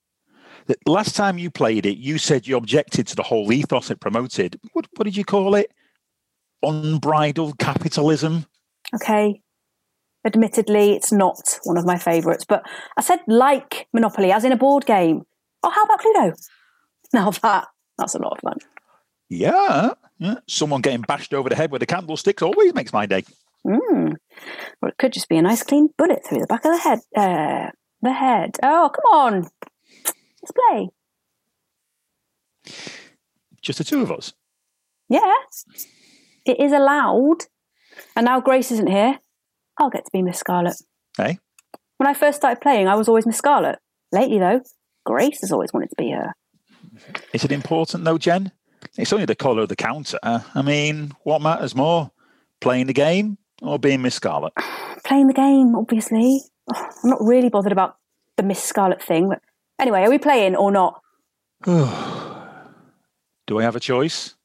The 0.69 0.91
last 0.91 1.15
time 1.15 1.39
you 1.39 1.49
played 1.49 1.87
it, 1.87 1.97
you 1.97 2.19
said 2.19 2.45
you 2.45 2.55
objected 2.55 3.07
to 3.07 3.15
the 3.15 3.23
whole 3.23 3.51
ethos 3.51 3.89
it 3.89 3.99
promoted. 3.99 4.59
What, 4.73 4.85
what 4.95 5.05
did 5.05 5.17
you 5.17 5.25
call 5.25 5.55
it? 5.55 5.71
Unbridled 6.61 7.57
capitalism? 7.57 8.45
Okay. 8.93 9.41
Admittedly, 10.23 10.93
it's 10.93 11.11
not 11.11 11.59
one 11.63 11.77
of 11.77 11.85
my 11.85 11.97
favourites, 11.97 12.45
but 12.47 12.63
I 12.97 13.01
said 13.01 13.19
like 13.25 13.87
Monopoly, 13.93 14.31
as 14.31 14.43
in 14.45 14.51
a 14.51 14.57
board 14.57 14.85
game. 14.85 15.23
Oh, 15.63 15.71
how 15.71 15.83
about 15.83 16.01
Cluedo? 16.01 16.33
Now 17.11 17.31
that 17.31 17.65
that's 17.97 18.13
a 18.13 18.19
lot 18.19 18.33
of 18.33 18.39
fun. 18.41 18.57
Yeah. 19.29 19.93
yeah. 20.19 20.35
Someone 20.47 20.81
getting 20.81 21.01
bashed 21.01 21.33
over 21.33 21.49
the 21.49 21.55
head 21.55 21.71
with 21.71 21.81
a 21.81 21.87
candlestick 21.87 22.43
always 22.43 22.75
makes 22.75 22.93
my 22.93 23.07
day. 23.07 23.23
Mm. 23.65 24.13
Or 24.83 24.89
it 24.89 24.97
could 24.99 25.13
just 25.13 25.27
be 25.27 25.37
a 25.37 25.41
nice 25.41 25.63
clean 25.63 25.89
bullet 25.97 26.23
through 26.23 26.41
the 26.41 26.45
back 26.45 26.65
of 26.65 26.73
the 26.73 26.77
head. 26.77 26.99
Uh, 27.15 27.71
the 28.03 28.13
head. 28.13 28.57
Oh, 28.61 28.91
come 28.93 29.11
on. 29.11 29.47
Let's 30.41 30.51
play. 30.51 30.89
Just 33.61 33.79
the 33.79 33.83
two 33.83 34.01
of 34.01 34.11
us. 34.11 34.33
Yeah. 35.09 35.33
It 36.45 36.59
is 36.59 36.71
allowed. 36.71 37.45
And 38.15 38.25
now 38.25 38.39
Grace 38.39 38.71
isn't 38.71 38.89
here. 38.89 39.19
I'll 39.77 39.89
get 39.89 40.05
to 40.05 40.11
be 40.11 40.21
Miss 40.21 40.39
Scarlet. 40.39 40.75
Hey? 41.17 41.39
When 41.97 42.07
I 42.07 42.13
first 42.13 42.37
started 42.37 42.61
playing, 42.61 42.87
I 42.87 42.95
was 42.95 43.07
always 43.07 43.25
Miss 43.25 43.37
Scarlet. 43.37 43.79
Lately, 44.11 44.39
though, 44.39 44.61
Grace 45.05 45.41
has 45.41 45.51
always 45.51 45.73
wanted 45.73 45.89
to 45.89 45.95
be 45.97 46.11
her. 46.11 46.33
Is 47.33 47.43
it 47.43 47.51
important 47.51 48.03
though, 48.03 48.17
Jen? 48.17 48.51
It's 48.97 49.13
only 49.13 49.25
the 49.25 49.35
colour 49.35 49.63
of 49.63 49.69
the 49.69 49.75
counter. 49.75 50.19
I 50.23 50.61
mean, 50.61 51.13
what 51.23 51.41
matters 51.41 51.75
more, 51.75 52.11
playing 52.61 52.87
the 52.87 52.93
game 52.93 53.37
or 53.61 53.77
being 53.77 54.01
Miss 54.01 54.15
Scarlet? 54.15 54.53
Playing 55.05 55.27
the 55.27 55.33
game, 55.33 55.75
obviously. 55.75 56.41
Oh, 56.73 56.89
I'm 57.03 57.09
not 57.09 57.21
really 57.21 57.49
bothered 57.49 57.71
about 57.71 57.97
the 58.37 58.43
Miss 58.43 58.61
Scarlet 58.61 59.01
thing. 59.01 59.29
But 59.29 59.41
anyway, 59.79 60.03
are 60.03 60.09
we 60.09 60.17
playing 60.17 60.55
or 60.55 60.71
not? 60.71 61.01
Do 61.65 63.59
I 63.59 63.63
have 63.63 63.75
a 63.75 63.79
choice? 63.79 64.35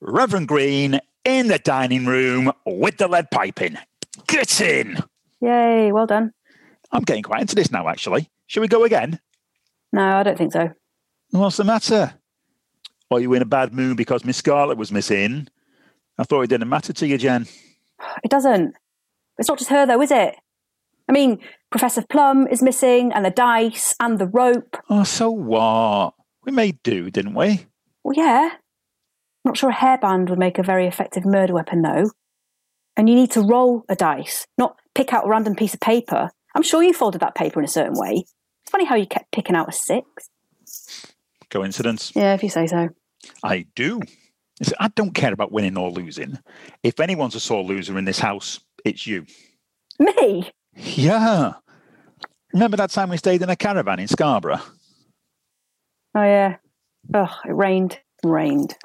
Reverend 0.00 0.48
Green 0.48 1.00
in 1.24 1.46
the 1.46 1.58
dining 1.58 2.06
room 2.06 2.52
with 2.66 2.96
the 2.98 3.06
lead 3.06 3.30
piping. 3.30 3.78
Get 4.26 4.60
in! 4.60 4.98
Yay, 5.40 5.92
well 5.92 6.06
done. 6.06 6.32
I'm 6.90 7.02
getting 7.02 7.22
quite 7.22 7.40
into 7.40 7.54
this 7.54 7.70
now, 7.70 7.88
actually. 7.88 8.28
Shall 8.46 8.60
we 8.60 8.68
go 8.68 8.84
again? 8.84 9.20
No, 9.92 10.02
I 10.02 10.22
don't 10.22 10.36
think 10.36 10.52
so. 10.52 10.70
What's 11.30 11.56
the 11.56 11.64
matter? 11.64 12.14
Are 13.10 13.20
you 13.20 13.32
in 13.34 13.42
a 13.42 13.46
bad 13.46 13.72
mood 13.72 13.96
because 13.96 14.24
Miss 14.24 14.36
Scarlet 14.36 14.76
was 14.76 14.90
missing? 14.90 15.48
I 16.18 16.24
thought 16.24 16.42
it 16.42 16.50
didn't 16.50 16.68
matter 16.68 16.92
to 16.92 17.06
you, 17.06 17.18
Jen. 17.18 17.46
It 18.24 18.30
doesn't. 18.30 18.74
It's 19.38 19.48
not 19.48 19.58
just 19.58 19.70
her, 19.70 19.86
though, 19.86 20.02
is 20.02 20.10
it? 20.10 20.34
I 21.08 21.12
mean, 21.12 21.38
Professor 21.70 22.04
Plum 22.08 22.46
is 22.46 22.62
missing, 22.62 23.12
and 23.12 23.24
the 23.24 23.30
dice, 23.30 23.94
and 23.98 24.18
the 24.18 24.26
rope. 24.26 24.76
Oh, 24.88 25.04
so 25.04 25.30
what? 25.30 26.14
We 26.44 26.52
made 26.52 26.82
do, 26.82 27.10
didn't 27.10 27.34
we? 27.34 27.66
Well, 28.04 28.16
yeah. 28.16 28.50
I'm 28.52 29.48
not 29.48 29.56
sure 29.56 29.70
a 29.70 29.74
hairband 29.74 30.30
would 30.30 30.38
make 30.38 30.58
a 30.58 30.62
very 30.62 30.86
effective 30.86 31.24
murder 31.24 31.54
weapon, 31.54 31.82
though. 31.82 32.10
And 32.96 33.08
you 33.08 33.14
need 33.14 33.30
to 33.32 33.40
roll 33.40 33.84
a 33.88 33.96
dice, 33.96 34.46
not 34.58 34.76
pick 34.94 35.12
out 35.12 35.26
a 35.26 35.28
random 35.28 35.54
piece 35.54 35.74
of 35.74 35.80
paper. 35.80 36.30
I'm 36.54 36.62
sure 36.62 36.82
you 36.82 36.92
folded 36.92 37.22
that 37.22 37.34
paper 37.34 37.58
in 37.58 37.64
a 37.64 37.68
certain 37.68 37.94
way. 37.98 38.24
It's 38.62 38.70
funny 38.70 38.84
how 38.84 38.94
you 38.94 39.06
kept 39.06 39.32
picking 39.32 39.56
out 39.56 39.68
a 39.68 39.72
six. 39.72 40.06
Coincidence? 41.50 42.12
Yeah, 42.14 42.34
if 42.34 42.42
you 42.42 42.48
say 42.48 42.66
so. 42.66 42.90
I 43.42 43.66
do. 43.74 44.00
I 44.78 44.88
don't 44.88 45.14
care 45.14 45.32
about 45.32 45.52
winning 45.52 45.76
or 45.76 45.90
losing. 45.90 46.38
If 46.82 47.00
anyone's 47.00 47.34
a 47.34 47.40
sore 47.40 47.64
loser 47.64 47.98
in 47.98 48.04
this 48.04 48.18
house, 48.18 48.60
it's 48.84 49.06
you. 49.06 49.26
Me? 49.98 50.50
Yeah. 50.74 51.54
Remember 52.52 52.76
that 52.76 52.90
time 52.90 53.10
we 53.10 53.16
stayed 53.16 53.42
in 53.42 53.50
a 53.50 53.56
caravan 53.56 53.98
in 53.98 54.08
Scarborough? 54.08 54.60
Oh, 56.14 56.22
yeah. 56.22 56.56
Oh, 57.14 57.34
it 57.44 57.52
rained 57.52 57.98
rained. 58.24 58.76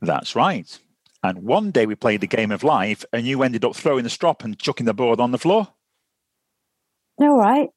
That's 0.00 0.34
right. 0.34 0.78
And 1.22 1.42
one 1.42 1.70
day 1.70 1.86
we 1.86 1.94
played 1.94 2.20
the 2.20 2.26
game 2.26 2.52
of 2.52 2.62
life, 2.62 3.04
and 3.12 3.26
you 3.26 3.42
ended 3.42 3.64
up 3.64 3.74
throwing 3.74 4.04
the 4.04 4.10
strop 4.10 4.44
and 4.44 4.58
chucking 4.58 4.86
the 4.86 4.94
board 4.94 5.20
on 5.20 5.32
the 5.32 5.38
floor. 5.38 5.68
All 7.18 7.38
right. 7.38 7.68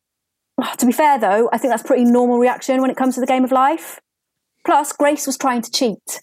Oh, 0.61 0.73
to 0.77 0.85
be 0.85 0.91
fair, 0.91 1.17
though, 1.17 1.49
I 1.51 1.57
think 1.57 1.71
that's 1.71 1.83
pretty 1.83 2.05
normal 2.05 2.37
reaction 2.37 2.81
when 2.81 2.91
it 2.91 2.97
comes 2.97 3.15
to 3.15 3.21
the 3.21 3.27
game 3.27 3.43
of 3.43 3.51
life. 3.51 3.99
Plus, 4.63 4.93
Grace 4.93 5.25
was 5.25 5.37
trying 5.37 5.63
to 5.63 5.71
cheat. 5.71 6.21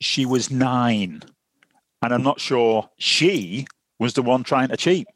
She 0.00 0.26
was 0.26 0.50
nine. 0.50 1.22
And 2.02 2.12
I'm 2.12 2.24
not 2.24 2.40
sure 2.40 2.90
she 2.98 3.66
was 3.98 4.14
the 4.14 4.22
one 4.22 4.42
trying 4.44 4.68
to 4.68 4.76
cheat. 4.76 5.06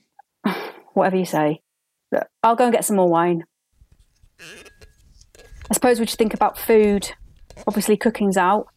Whatever 0.94 1.16
you 1.16 1.24
say. 1.24 1.60
I'll 2.42 2.56
go 2.56 2.64
and 2.64 2.72
get 2.72 2.84
some 2.84 2.96
more 2.96 3.08
wine. 3.08 3.44
I 4.40 5.74
suppose 5.74 6.00
we 6.00 6.06
should 6.06 6.18
think 6.18 6.34
about 6.34 6.58
food. 6.58 7.10
Obviously, 7.66 7.96
cooking's 7.96 8.36
out. 8.36 8.68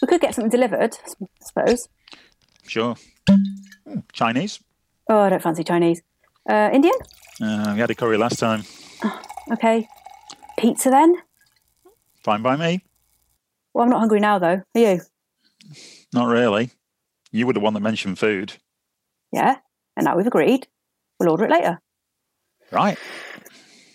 We 0.00 0.08
could 0.08 0.20
get 0.20 0.34
something 0.34 0.50
delivered, 0.50 0.96
I 1.04 1.26
suppose. 1.40 1.88
Sure. 2.66 2.96
Chinese? 4.12 4.60
Oh, 5.08 5.20
I 5.20 5.28
don't 5.28 5.42
fancy 5.42 5.62
Chinese. 5.62 6.02
Uh, 6.48 6.70
Indian? 6.72 6.94
Uh, 7.40 7.72
we 7.74 7.80
had 7.80 7.90
a 7.90 7.94
curry 7.94 8.16
last 8.18 8.38
time. 8.38 8.64
Okay. 9.50 9.88
Pizza 10.56 10.88
then? 10.88 11.16
Fine 12.22 12.42
by 12.42 12.54
me. 12.54 12.84
Well, 13.74 13.82
I'm 13.82 13.90
not 13.90 13.98
hungry 13.98 14.20
now, 14.20 14.38
though. 14.38 14.62
Are 14.74 14.80
you? 14.80 15.00
Not 16.14 16.28
really. 16.28 16.70
You 17.32 17.48
were 17.48 17.52
the 17.52 17.60
one 17.60 17.74
that 17.74 17.80
mentioned 17.80 18.20
food. 18.20 18.54
Yeah. 19.32 19.56
And 19.96 20.04
now 20.04 20.16
we've 20.16 20.26
agreed. 20.26 20.66
We'll 21.18 21.30
order 21.30 21.44
it 21.44 21.50
later. 21.50 21.80
Right. 22.70 22.98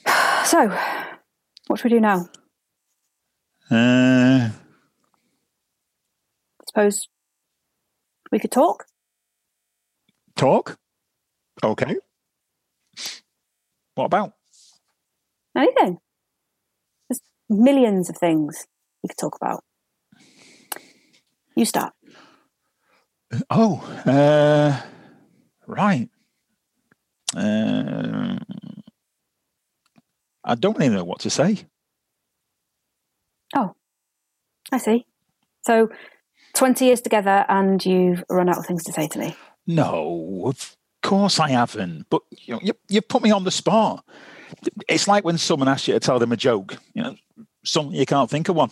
So, 0.45 0.69
what 1.67 1.77
should 1.77 1.91
we 1.91 1.97
do 1.97 1.99
now? 1.99 2.29
Uh, 3.69 4.49
Suppose 6.69 7.09
we 8.31 8.39
could 8.39 8.51
talk? 8.51 8.85
talk? 10.37 10.77
Okay. 11.61 11.97
What 13.95 14.05
about? 14.05 14.33
Anything. 15.57 15.97
There's 17.09 17.19
millions 17.49 18.09
of 18.09 18.15
things 18.17 18.67
we 19.03 19.09
could 19.09 19.17
talk 19.17 19.35
about. 19.35 19.65
You 21.57 21.65
start. 21.65 21.93
Oh, 23.49 23.81
uh, 24.05 24.79
right. 25.67 26.09
Uh, 27.35 28.37
I 30.43 30.55
don't 30.55 30.77
really 30.77 30.95
know 30.95 31.03
what 31.03 31.19
to 31.19 31.29
say. 31.29 31.65
Oh, 33.55 33.75
I 34.71 34.77
see. 34.77 35.05
So, 35.61 35.89
20 36.53 36.85
years 36.85 37.01
together 37.01 37.45
and 37.49 37.85
you've 37.85 38.23
run 38.29 38.49
out 38.49 38.57
of 38.57 38.65
things 38.65 38.83
to 38.85 38.93
say 38.93 39.07
to 39.09 39.19
me. 39.19 39.35
No, 39.67 40.43
of 40.45 40.77
course 41.03 41.39
I 41.39 41.49
haven't. 41.49 42.07
But 42.09 42.21
you, 42.31 42.53
know, 42.55 42.59
you, 42.63 42.73
you 42.87 43.01
put 43.01 43.21
me 43.21 43.31
on 43.31 43.43
the 43.43 43.51
spot. 43.51 44.05
It's 44.87 45.07
like 45.07 45.25
when 45.25 45.37
someone 45.37 45.67
asks 45.67 45.87
you 45.87 45.93
to 45.93 45.99
tell 45.99 46.19
them 46.19 46.31
a 46.31 46.37
joke. 46.37 46.77
You 46.93 47.03
know, 47.03 47.15
something 47.65 47.95
you 47.95 48.05
can't 48.05 48.29
think 48.29 48.47
of 48.47 48.55
one. 48.55 48.71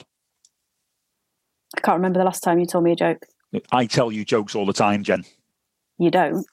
I 1.76 1.82
can't 1.82 1.98
remember 1.98 2.20
the 2.20 2.26
last 2.26 2.42
time 2.42 2.60
you 2.60 2.66
told 2.66 2.86
me 2.86 2.94
a 2.94 2.96
joke. 2.96 3.26
I 3.72 3.86
tell 3.86 4.12
you 4.12 4.24
jokes 4.24 4.56
all 4.56 4.66
the 4.66 4.74
time, 4.74 5.04
Jen. 5.04 5.26
You 5.98 6.10
don't. 6.10 6.46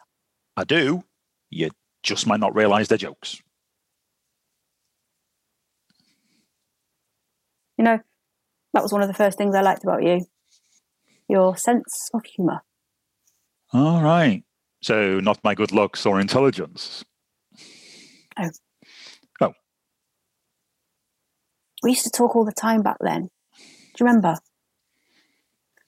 I 0.56 0.64
do. 0.64 1.04
You 1.50 1.70
just 2.02 2.26
might 2.26 2.40
not 2.40 2.54
realise 2.54 2.88
they're 2.88 2.98
jokes. 2.98 3.40
You 7.78 7.84
know, 7.84 8.00
that 8.74 8.82
was 8.82 8.92
one 8.92 9.02
of 9.02 9.08
the 9.08 9.14
first 9.14 9.38
things 9.38 9.54
I 9.54 9.62
liked 9.62 9.82
about 9.82 10.02
you 10.02 10.26
your 11.32 11.56
sense 11.56 12.10
of 12.12 12.22
humour. 12.24 12.60
All 13.72 14.02
right. 14.02 14.44
So, 14.82 15.18
not 15.20 15.38
my 15.42 15.54
good 15.54 15.72
looks 15.72 16.04
or 16.04 16.20
intelligence. 16.20 17.04
Oh. 18.38 18.50
Oh. 19.40 19.52
We 21.82 21.90
used 21.90 22.04
to 22.04 22.10
talk 22.10 22.36
all 22.36 22.44
the 22.44 22.52
time 22.52 22.82
back 22.82 22.98
then. 23.00 23.22
Do 23.22 23.60
you 24.00 24.06
remember? 24.06 24.36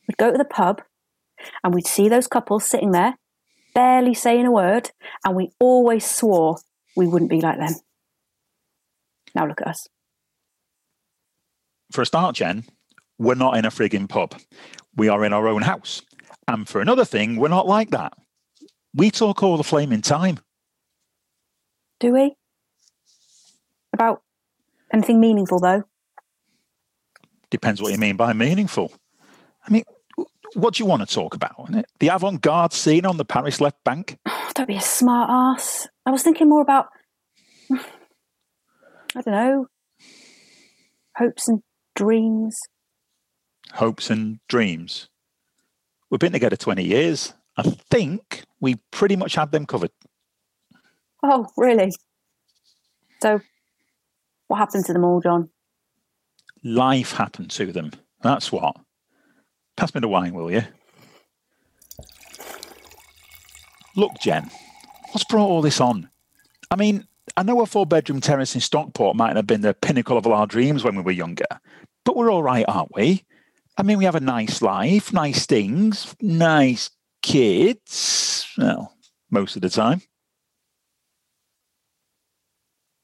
We'd 0.08 0.16
go 0.16 0.30
to 0.30 0.38
the 0.38 0.44
pub 0.44 0.82
and 1.62 1.74
we'd 1.74 1.86
see 1.86 2.08
those 2.08 2.26
couples 2.26 2.66
sitting 2.66 2.92
there, 2.92 3.16
barely 3.74 4.14
saying 4.14 4.46
a 4.46 4.50
word, 4.52 4.90
and 5.24 5.36
we 5.36 5.50
always 5.60 6.04
swore 6.04 6.58
we 6.96 7.06
wouldn't 7.06 7.30
be 7.30 7.40
like 7.40 7.58
them. 7.58 7.74
Now 9.34 9.46
look 9.46 9.60
at 9.60 9.68
us. 9.68 9.88
For 11.92 12.02
a 12.02 12.06
start, 12.06 12.36
Jen, 12.36 12.64
we're 13.18 13.34
not 13.34 13.56
in 13.56 13.64
a 13.64 13.70
frigging 13.70 14.08
pub. 14.08 14.34
We 14.96 15.08
are 15.08 15.24
in 15.24 15.32
our 15.32 15.48
own 15.48 15.62
house. 15.62 16.02
And 16.46 16.68
for 16.68 16.80
another 16.80 17.04
thing, 17.04 17.36
we're 17.36 17.48
not 17.48 17.66
like 17.66 17.90
that. 17.90 18.12
We 18.94 19.10
talk 19.10 19.42
all 19.42 19.56
the 19.56 19.64
flaming 19.64 20.02
time. 20.02 20.38
Do 22.00 22.12
we? 22.12 22.34
About 23.92 24.22
anything 24.92 25.20
meaningful, 25.20 25.58
though? 25.58 25.84
Depends 27.50 27.80
what 27.80 27.92
you 27.92 27.98
mean 27.98 28.16
by 28.16 28.32
meaningful. 28.32 28.92
I 29.66 29.70
mean, 29.70 29.84
what 30.54 30.74
do 30.74 30.82
you 30.82 30.88
want 30.88 31.06
to 31.06 31.14
talk 31.14 31.34
about? 31.34 31.54
On 31.58 31.74
it? 31.74 31.86
The 32.00 32.08
avant 32.08 32.40
garde 32.40 32.72
scene 32.72 33.06
on 33.06 33.16
the 33.16 33.24
Paris 33.24 33.60
left 33.60 33.82
bank? 33.84 34.18
Oh, 34.26 34.50
don't 34.54 34.68
be 34.68 34.76
a 34.76 34.80
smart 34.80 35.30
ass. 35.30 35.88
I 36.06 36.10
was 36.10 36.22
thinking 36.22 36.48
more 36.48 36.62
about, 36.62 36.88
I 37.72 39.20
don't 39.20 39.26
know, 39.26 39.66
hopes 41.16 41.48
and 41.48 41.62
dreams. 41.94 42.56
Hopes 43.72 44.10
and 44.10 44.38
dreams. 44.48 45.08
We've 46.10 46.20
been 46.20 46.32
together 46.32 46.56
20 46.56 46.84
years. 46.84 47.34
I 47.56 47.62
think 47.62 48.44
we 48.60 48.76
pretty 48.90 49.16
much 49.16 49.34
have 49.34 49.50
them 49.50 49.66
covered. 49.66 49.90
Oh, 51.22 51.46
really? 51.56 51.90
So, 53.22 53.40
what 54.48 54.58
happened 54.58 54.84
to 54.86 54.92
them 54.92 55.04
all, 55.04 55.20
John? 55.20 55.48
Life 56.62 57.12
happened 57.12 57.50
to 57.52 57.72
them. 57.72 57.92
That's 58.22 58.52
what. 58.52 58.76
Pass 59.76 59.94
me 59.94 60.00
the 60.00 60.08
wine, 60.08 60.34
will 60.34 60.50
you? 60.50 60.62
Look, 63.96 64.12
Jen, 64.20 64.50
what's 65.12 65.24
brought 65.24 65.48
all 65.48 65.62
this 65.62 65.80
on? 65.80 66.08
I 66.70 66.76
mean, 66.76 67.06
I 67.36 67.42
know 67.42 67.60
a 67.60 67.66
four 67.66 67.86
bedroom 67.86 68.20
terrace 68.20 68.54
in 68.54 68.60
Stockport 68.60 69.16
might 69.16 69.36
have 69.36 69.46
been 69.46 69.60
the 69.60 69.74
pinnacle 69.74 70.16
of 70.16 70.26
all 70.26 70.32
our 70.32 70.46
dreams 70.46 70.84
when 70.84 70.96
we 70.96 71.02
were 71.02 71.12
younger, 71.12 71.46
but 72.04 72.16
we're 72.16 72.30
all 72.30 72.42
right, 72.42 72.64
aren't 72.66 72.94
we? 72.94 73.24
I 73.76 73.82
mean, 73.82 73.98
we 73.98 74.04
have 74.04 74.14
a 74.14 74.20
nice 74.20 74.62
life, 74.62 75.12
nice 75.12 75.46
things, 75.46 76.14
nice 76.20 76.90
kids. 77.22 78.46
Well, 78.56 78.94
most 79.30 79.56
of 79.56 79.62
the 79.62 79.68
time. 79.68 80.02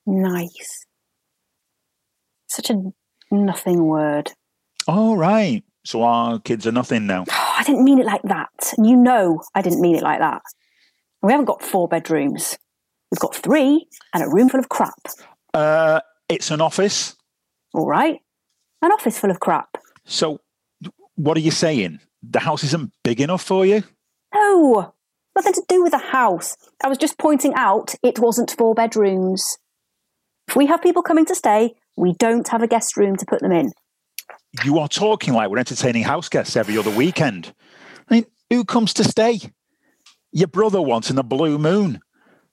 Nice. 0.06 0.86
such 2.48 2.70
a 2.70 2.82
nothing 3.30 3.84
word. 3.84 4.32
All 4.88 5.16
right. 5.16 5.62
So 5.90 6.04
our 6.04 6.38
kids 6.38 6.68
are 6.68 6.72
nothing 6.72 7.08
now. 7.08 7.24
I 7.30 7.64
didn't 7.66 7.82
mean 7.82 7.98
it 7.98 8.06
like 8.06 8.22
that. 8.22 8.74
You 8.78 8.94
know 8.94 9.42
I 9.56 9.60
didn't 9.60 9.80
mean 9.80 9.96
it 9.96 10.04
like 10.04 10.20
that. 10.20 10.40
We 11.20 11.32
haven't 11.32 11.46
got 11.46 11.64
four 11.64 11.88
bedrooms. 11.88 12.56
We've 13.10 13.18
got 13.18 13.34
three 13.34 13.88
and 14.14 14.22
a 14.22 14.28
room 14.28 14.48
full 14.48 14.60
of 14.60 14.68
crap. 14.68 15.00
Uh, 15.52 16.00
it's 16.28 16.52
an 16.52 16.60
office. 16.60 17.16
All 17.74 17.88
right. 17.88 18.20
An 18.82 18.92
office 18.92 19.18
full 19.18 19.32
of 19.32 19.40
crap. 19.40 19.78
So 20.04 20.38
what 21.16 21.36
are 21.36 21.40
you 21.40 21.50
saying? 21.50 21.98
The 22.22 22.38
house 22.38 22.62
isn't 22.62 22.92
big 23.02 23.20
enough 23.20 23.42
for 23.42 23.66
you? 23.66 23.82
No, 24.32 24.94
nothing 25.34 25.54
to 25.54 25.64
do 25.68 25.82
with 25.82 25.90
the 25.90 25.98
house. 25.98 26.56
I 26.84 26.88
was 26.88 26.98
just 26.98 27.18
pointing 27.18 27.54
out 27.54 27.96
it 28.04 28.20
wasn't 28.20 28.54
four 28.56 28.76
bedrooms. 28.76 29.58
If 30.46 30.54
we 30.54 30.66
have 30.66 30.82
people 30.82 31.02
coming 31.02 31.26
to 31.26 31.34
stay, 31.34 31.74
we 31.96 32.12
don't 32.12 32.46
have 32.46 32.62
a 32.62 32.68
guest 32.68 32.96
room 32.96 33.16
to 33.16 33.26
put 33.26 33.40
them 33.40 33.50
in. 33.50 33.72
You 34.64 34.78
are 34.78 34.88
talking 34.88 35.34
like 35.34 35.48
we're 35.50 35.58
entertaining 35.58 36.02
house 36.02 36.28
guests 36.28 36.56
every 36.56 36.76
other 36.76 36.90
weekend. 36.90 37.54
I 38.08 38.14
mean, 38.14 38.26
who 38.50 38.64
comes 38.64 38.92
to 38.94 39.04
stay? 39.04 39.40
Your 40.32 40.48
brother 40.48 40.82
wants 40.82 41.10
in 41.10 41.16
the 41.16 41.22
blue 41.22 41.58
moon. 41.58 42.00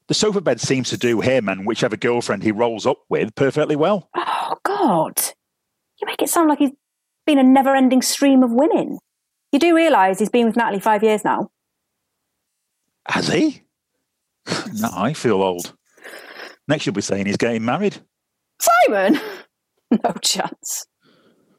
The 0.08 0.13
sofa 0.13 0.39
bed 0.39 0.62
seems 0.62 0.89
to 0.89 0.98
do 0.98 1.22
him 1.22 1.50
and 1.50 1.66
whichever 1.66 1.98
girlfriend 1.98 2.44
he 2.44 2.51
rolls 2.51 2.86
up 2.86 3.00
with 3.10 3.36
perfectly 3.36 3.75
well. 3.75 4.10
Oh, 4.16 4.56
God. 4.63 5.20
You 6.00 6.08
make 6.08 6.22
it 6.22 6.30
sound 6.30 6.50
like 6.50 6.60
he's 6.60 6.72
been 7.25 7.39
a 7.39 7.44
never 7.44 7.75
ending 7.75 8.01
stream 8.01 8.44
of 8.44 8.51
women. 8.51 9.00
You 9.51 9.60
do 9.60 9.75
realise 9.75 10.20
he's 10.20 10.30
been 10.30 10.46
with 10.46 10.56
Natalie 10.56 10.80
five 10.80 11.04
years 11.04 11.25
now? 11.25 11.50
Has 13.08 13.27
he? 13.27 13.63
no, 14.74 14.89
I 14.94 15.13
feel 15.13 15.42
old. 15.42 15.74
Next, 16.68 16.86
you'll 16.86 16.94
be 16.94 17.01
saying 17.01 17.25
he's 17.25 17.38
getting 17.38 17.66
married. 17.66 17.98
Simon? 18.60 19.20
no 19.92 20.12
chance. 20.22 20.86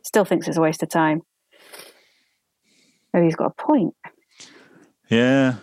Still 0.09 0.25
thinks 0.25 0.49
it's 0.49 0.57
a 0.57 0.62
waste 0.62 0.83
of 0.83 0.88
time. 0.88 1.21
Maybe 3.12 3.27
he's 3.27 3.37
got 3.37 3.53
a 3.59 3.62
point. 3.62 3.95
Yeah. 5.11 5.57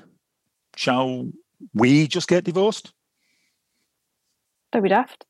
Shall 0.76 1.32
we 1.74 2.08
just 2.08 2.28
get 2.28 2.44
divorced? 2.44 2.94
Don't 4.72 4.84
be 4.84 4.90
daft. 4.90 5.26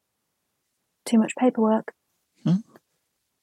Too 1.05 1.17
much 1.17 1.31
paperwork. 1.39 1.93
Hmm? 2.43 2.55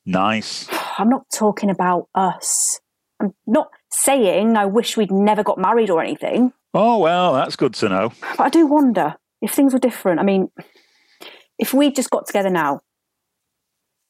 Nice. 0.04 0.68
I'm 0.98 1.08
not 1.08 1.24
talking 1.34 1.70
about 1.70 2.08
us. 2.14 2.78
I'm 3.18 3.32
not 3.46 3.70
saying 3.90 4.58
I 4.58 4.66
wish 4.66 4.98
we'd 4.98 5.10
never 5.10 5.42
got 5.42 5.56
married 5.56 5.88
or 5.88 6.02
anything, 6.02 6.52
Oh, 6.74 6.98
well, 6.98 7.32
that's 7.32 7.56
good 7.56 7.72
to 7.74 7.88
know. 7.88 8.12
but 8.36 8.40
I 8.44 8.48
do 8.50 8.66
wonder 8.66 9.14
if 9.40 9.52
things 9.52 9.72
were 9.72 9.78
different. 9.78 10.20
I 10.20 10.22
mean, 10.22 10.50
if 11.58 11.72
we 11.72 11.90
just 11.90 12.10
got 12.10 12.26
together 12.26 12.50
now, 12.50 12.80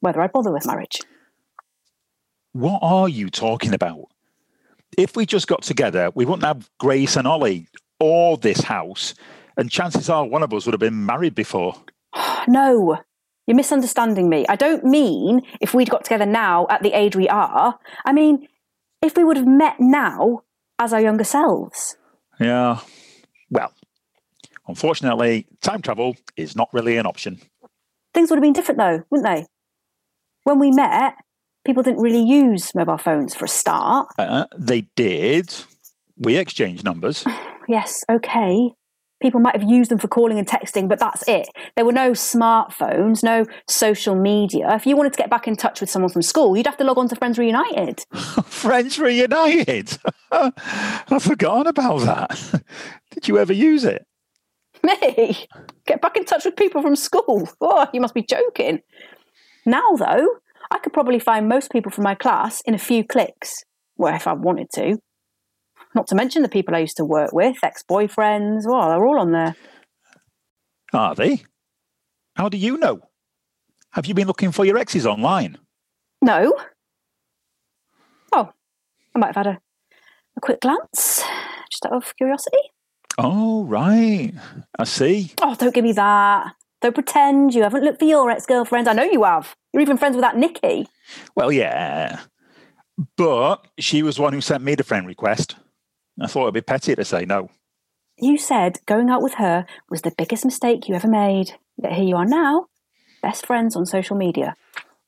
whether 0.00 0.20
I'd 0.20 0.32
bother 0.32 0.52
with 0.52 0.66
marriage. 0.66 0.98
What 2.52 2.80
are 2.82 3.08
you 3.08 3.30
talking 3.30 3.72
about? 3.72 4.08
If 4.98 5.16
we 5.16 5.24
just 5.24 5.46
got 5.46 5.62
together, 5.62 6.10
we 6.14 6.26
wouldn't 6.26 6.44
have 6.44 6.68
Grace 6.78 7.16
and 7.16 7.26
Ollie 7.26 7.66
or 7.98 8.36
this 8.36 8.60
house, 8.60 9.14
and 9.56 9.70
chances 9.70 10.10
are 10.10 10.26
one 10.26 10.42
of 10.42 10.52
us 10.52 10.66
would 10.66 10.74
have 10.74 10.80
been 10.80 11.06
married 11.06 11.34
before. 11.34 11.74
No, 12.48 12.98
you're 13.46 13.56
misunderstanding 13.56 14.28
me. 14.28 14.44
I 14.48 14.56
don't 14.56 14.84
mean 14.84 15.42
if 15.60 15.74
we'd 15.74 15.88
got 15.88 16.02
together 16.02 16.26
now 16.26 16.66
at 16.70 16.82
the 16.82 16.92
age 16.92 17.14
we 17.14 17.28
are. 17.28 17.78
I 18.04 18.12
mean, 18.12 18.48
if 19.00 19.16
we 19.16 19.22
would 19.22 19.36
have 19.36 19.46
met 19.46 19.76
now 19.78 20.42
as 20.80 20.92
our 20.92 21.00
younger 21.00 21.22
selves. 21.22 21.96
Yeah. 22.40 22.80
Well, 23.48 23.72
unfortunately, 24.66 25.46
time 25.60 25.82
travel 25.82 26.16
is 26.36 26.56
not 26.56 26.68
really 26.72 26.96
an 26.96 27.06
option. 27.06 27.40
Things 28.12 28.28
would 28.28 28.36
have 28.36 28.42
been 28.42 28.52
different 28.52 28.78
though, 28.78 29.04
wouldn't 29.08 29.28
they? 29.28 29.46
When 30.42 30.58
we 30.58 30.72
met, 30.72 31.14
people 31.64 31.82
didn't 31.82 32.00
really 32.00 32.22
use 32.22 32.74
mobile 32.74 32.98
phones 32.98 33.34
for 33.34 33.44
a 33.44 33.48
start. 33.48 34.08
Uh, 34.18 34.46
they 34.56 34.82
did. 34.96 35.54
We 36.16 36.36
exchanged 36.36 36.84
numbers. 36.84 37.24
Yes, 37.68 38.02
okay. 38.10 38.72
People 39.22 39.38
might 39.38 39.54
have 39.54 39.70
used 39.70 39.88
them 39.88 39.98
for 40.00 40.08
calling 40.08 40.36
and 40.36 40.48
texting, 40.48 40.88
but 40.88 40.98
that's 40.98 41.22
it. 41.28 41.48
There 41.76 41.84
were 41.84 41.92
no 41.92 42.10
smartphones, 42.10 43.22
no 43.22 43.46
social 43.68 44.16
media. 44.16 44.74
If 44.74 44.84
you 44.84 44.96
wanted 44.96 45.12
to 45.12 45.16
get 45.16 45.30
back 45.30 45.46
in 45.46 45.54
touch 45.54 45.80
with 45.80 45.88
someone 45.88 46.10
from 46.10 46.22
school, 46.22 46.56
you'd 46.56 46.66
have 46.66 46.76
to 46.78 46.84
log 46.84 46.98
on 46.98 47.08
to 47.08 47.14
Friends 47.14 47.38
Reunited. 47.38 48.04
Friends 48.12 48.98
reunited. 48.98 49.96
I've 50.32 51.22
forgotten 51.22 51.68
about 51.68 52.00
that. 52.00 52.64
Did 53.12 53.28
you 53.28 53.38
ever 53.38 53.52
use 53.52 53.84
it? 53.84 54.04
Me? 54.82 55.46
Get 55.86 56.02
back 56.02 56.16
in 56.16 56.24
touch 56.24 56.44
with 56.44 56.56
people 56.56 56.82
from 56.82 56.96
school? 56.96 57.48
Oh, 57.60 57.86
you 57.92 58.00
must 58.00 58.14
be 58.14 58.24
joking. 58.24 58.80
Now, 59.64 59.94
though, 59.94 60.26
I 60.72 60.78
could 60.78 60.94
probably 60.94 61.18
find 61.18 61.48
most 61.48 61.70
people 61.70 61.92
from 61.92 62.04
my 62.04 62.14
class 62.14 62.62
in 62.62 62.72
a 62.72 62.78
few 62.78 63.04
clicks. 63.04 63.62
Well, 63.98 64.14
if 64.14 64.26
I 64.26 64.32
wanted 64.32 64.68
to. 64.74 64.96
Not 65.94 66.06
to 66.06 66.14
mention 66.14 66.40
the 66.40 66.48
people 66.48 66.74
I 66.74 66.78
used 66.78 66.96
to 66.96 67.04
work 67.04 67.32
with, 67.34 67.58
ex 67.62 67.84
boyfriends, 67.88 68.62
well, 68.64 68.88
they're 68.88 69.04
all 69.04 69.20
on 69.20 69.32
there. 69.32 69.54
Are 70.94 71.14
they? 71.14 71.42
How 72.36 72.48
do 72.48 72.56
you 72.56 72.78
know? 72.78 73.00
Have 73.90 74.06
you 74.06 74.14
been 74.14 74.26
looking 74.26 74.50
for 74.50 74.64
your 74.64 74.78
exes 74.78 75.06
online? 75.06 75.58
No. 76.22 76.56
Oh, 78.32 78.50
I 79.14 79.18
might 79.18 79.34
have 79.34 79.36
had 79.36 79.46
a, 79.46 79.58
a 80.38 80.40
quick 80.40 80.60
glance, 80.60 81.22
just 81.70 81.84
out 81.84 81.92
of 81.92 82.16
curiosity. 82.16 82.70
Oh, 83.18 83.64
right. 83.64 84.32
I 84.78 84.84
see. 84.84 85.32
Oh, 85.42 85.54
don't 85.54 85.74
give 85.74 85.84
me 85.84 85.92
that. 85.92 86.54
Don't 86.82 86.94
pretend 86.94 87.54
you 87.54 87.62
haven't 87.62 87.84
looked 87.84 88.00
for 88.00 88.04
your 88.04 88.30
ex 88.30 88.44
girlfriend. 88.44 88.88
I 88.88 88.92
know 88.92 89.04
you 89.04 89.22
have. 89.22 89.54
You're 89.72 89.82
even 89.82 89.96
friends 89.96 90.16
with 90.16 90.22
that 90.22 90.36
Nikki. 90.36 90.88
Well, 91.36 91.52
yeah. 91.52 92.20
But 93.16 93.66
she 93.78 94.02
was 94.02 94.16
the 94.16 94.22
one 94.22 94.32
who 94.32 94.40
sent 94.40 94.64
me 94.64 94.74
the 94.74 94.82
friend 94.84 95.06
request. 95.06 95.56
I 96.20 96.26
thought 96.26 96.42
it'd 96.42 96.54
be 96.54 96.60
petty 96.60 96.94
to 96.94 97.04
say 97.04 97.24
no. 97.24 97.50
You 98.18 98.36
said 98.36 98.80
going 98.86 99.08
out 99.10 99.22
with 99.22 99.34
her 99.34 99.64
was 99.88 100.02
the 100.02 100.12
biggest 100.16 100.44
mistake 100.44 100.88
you 100.88 100.94
ever 100.94 101.08
made. 101.08 101.52
Yet 101.76 101.92
here 101.92 102.04
you 102.04 102.16
are 102.16 102.26
now, 102.26 102.66
best 103.22 103.46
friends 103.46 103.76
on 103.76 103.86
social 103.86 104.16
media. 104.16 104.56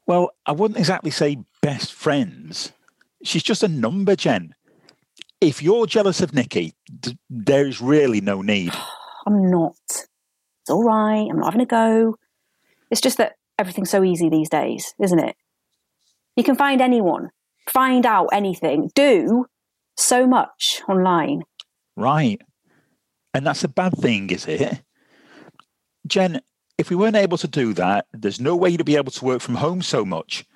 Well, 0.06 0.30
I 0.46 0.52
wouldn't 0.52 0.78
exactly 0.78 1.10
say 1.10 1.38
best 1.60 1.92
friends. 1.92 2.72
She's 3.22 3.42
just 3.42 3.62
a 3.62 3.68
number, 3.68 4.16
Jen. 4.16 4.54
If 5.40 5.62
you're 5.62 5.86
jealous 5.86 6.20
of 6.20 6.34
Nikki, 6.34 6.74
d- 7.00 7.18
there's 7.28 7.80
really 7.80 8.20
no 8.20 8.42
need. 8.42 8.72
I'm 9.26 9.50
not. 9.50 9.76
It's 10.64 10.70
all 10.70 10.82
right. 10.82 11.28
I'm 11.30 11.36
not 11.36 11.52
having 11.52 11.60
a 11.60 11.66
go. 11.66 12.16
It's 12.90 13.02
just 13.02 13.18
that 13.18 13.34
everything's 13.58 13.90
so 13.90 14.02
easy 14.02 14.30
these 14.30 14.48
days, 14.48 14.94
isn't 14.98 15.18
it? 15.18 15.36
You 16.36 16.42
can 16.42 16.56
find 16.56 16.80
anyone, 16.80 17.28
find 17.68 18.06
out 18.06 18.28
anything, 18.32 18.90
do 18.94 19.44
so 19.96 20.26
much 20.26 20.80
online. 20.88 21.42
Right. 21.96 22.40
And 23.34 23.46
that's 23.46 23.62
a 23.62 23.68
bad 23.68 23.98
thing, 23.98 24.30
is 24.30 24.46
it? 24.46 24.80
Jen, 26.06 26.40
if 26.78 26.88
we 26.88 26.96
weren't 26.96 27.16
able 27.16 27.36
to 27.38 27.48
do 27.48 27.74
that, 27.74 28.06
there's 28.14 28.40
no 28.40 28.56
way 28.56 28.70
you'd 28.70 28.86
be 28.86 28.96
able 28.96 29.12
to 29.12 29.24
work 29.24 29.42
from 29.42 29.56
home 29.56 29.82
so 29.82 30.02
much. 30.04 30.46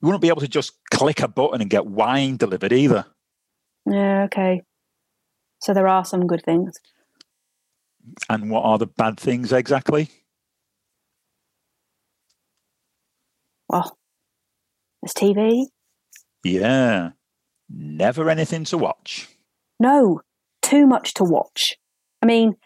You 0.00 0.06
wouldn't 0.06 0.22
be 0.22 0.28
able 0.28 0.40
to 0.40 0.48
just 0.48 0.72
click 0.90 1.20
a 1.20 1.28
button 1.28 1.60
and 1.60 1.70
get 1.70 1.86
wine 1.86 2.36
delivered 2.36 2.72
either. 2.72 3.06
Yeah, 3.88 4.24
okay. 4.24 4.62
So 5.60 5.72
there 5.72 5.86
are 5.86 6.04
some 6.04 6.26
good 6.26 6.42
things. 6.44 6.80
And 8.28 8.50
what 8.50 8.64
are 8.64 8.78
the 8.78 8.86
bad 8.86 9.18
things 9.18 9.52
exactly? 9.52 10.08
Well, 13.68 13.96
there's 15.02 15.14
TV. 15.14 15.66
Yeah. 16.44 17.10
Never 17.68 18.28
anything 18.28 18.64
to 18.64 18.78
watch. 18.78 19.28
No, 19.80 20.20
too 20.60 20.86
much 20.86 21.14
to 21.14 21.24
watch. 21.24 21.76
I 22.20 22.26
mean, 22.26 22.56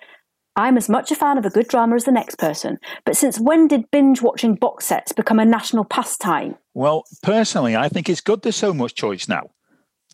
I'm 0.56 0.76
as 0.76 0.88
much 0.88 1.10
a 1.10 1.14
fan 1.14 1.38
of 1.38 1.44
a 1.44 1.50
good 1.50 1.68
drama 1.68 1.94
as 1.96 2.04
the 2.04 2.12
next 2.12 2.36
person, 2.38 2.78
but 3.04 3.16
since 3.16 3.38
when 3.38 3.68
did 3.68 3.90
binge 3.90 4.22
watching 4.22 4.54
box 4.54 4.86
sets 4.86 5.12
become 5.12 5.38
a 5.38 5.44
national 5.44 5.84
pastime? 5.84 6.56
Well, 6.74 7.04
personally, 7.22 7.76
I 7.76 7.88
think 7.88 8.08
it's 8.08 8.20
good 8.20 8.42
there's 8.42 8.56
so 8.56 8.74
much 8.74 8.94
choice 8.94 9.28
now. 9.28 9.50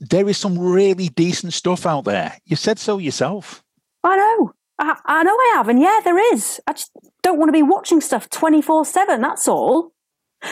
There 0.00 0.28
is 0.28 0.36
some 0.36 0.58
really 0.58 1.08
decent 1.08 1.52
stuff 1.52 1.86
out 1.86 2.04
there. 2.04 2.36
You 2.44 2.56
said 2.56 2.78
so 2.78 2.98
yourself. 2.98 3.62
I 4.02 4.16
know. 4.16 4.52
I, 4.82 4.96
I 5.06 5.22
know 5.22 5.36
I 5.36 5.52
have, 5.54 5.68
and 5.68 5.80
yeah, 5.80 6.00
there 6.02 6.34
is. 6.34 6.60
I 6.66 6.72
just 6.72 6.90
don't 7.22 7.38
want 7.38 7.48
to 7.48 7.52
be 7.52 7.62
watching 7.62 8.00
stuff 8.00 8.28
24 8.28 8.84
7, 8.84 9.20
that's 9.20 9.46
all. 9.46 9.92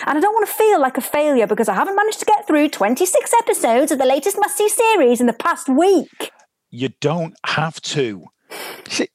And 0.07 0.16
I 0.16 0.21
don't 0.21 0.33
want 0.33 0.47
to 0.47 0.55
feel 0.55 0.81
like 0.81 0.97
a 0.97 1.01
failure 1.01 1.49
because 1.49 1.69
I 1.69 1.75
haven't 1.75 1.97
managed 1.97 2.21
to 2.21 2.25
get 2.25 2.47
through 2.47 2.69
26 2.69 3.35
episodes 3.40 3.90
of 3.90 3.99
the 3.99 4.07
latest 4.07 4.38
must 4.38 4.57
see 4.57 4.69
series 4.69 5.21
in 5.21 5.27
the 5.27 5.33
past 5.33 5.69
week. 5.69 6.31
You 6.71 6.90
don't 7.01 7.35
have 7.45 7.81
to. 7.83 8.27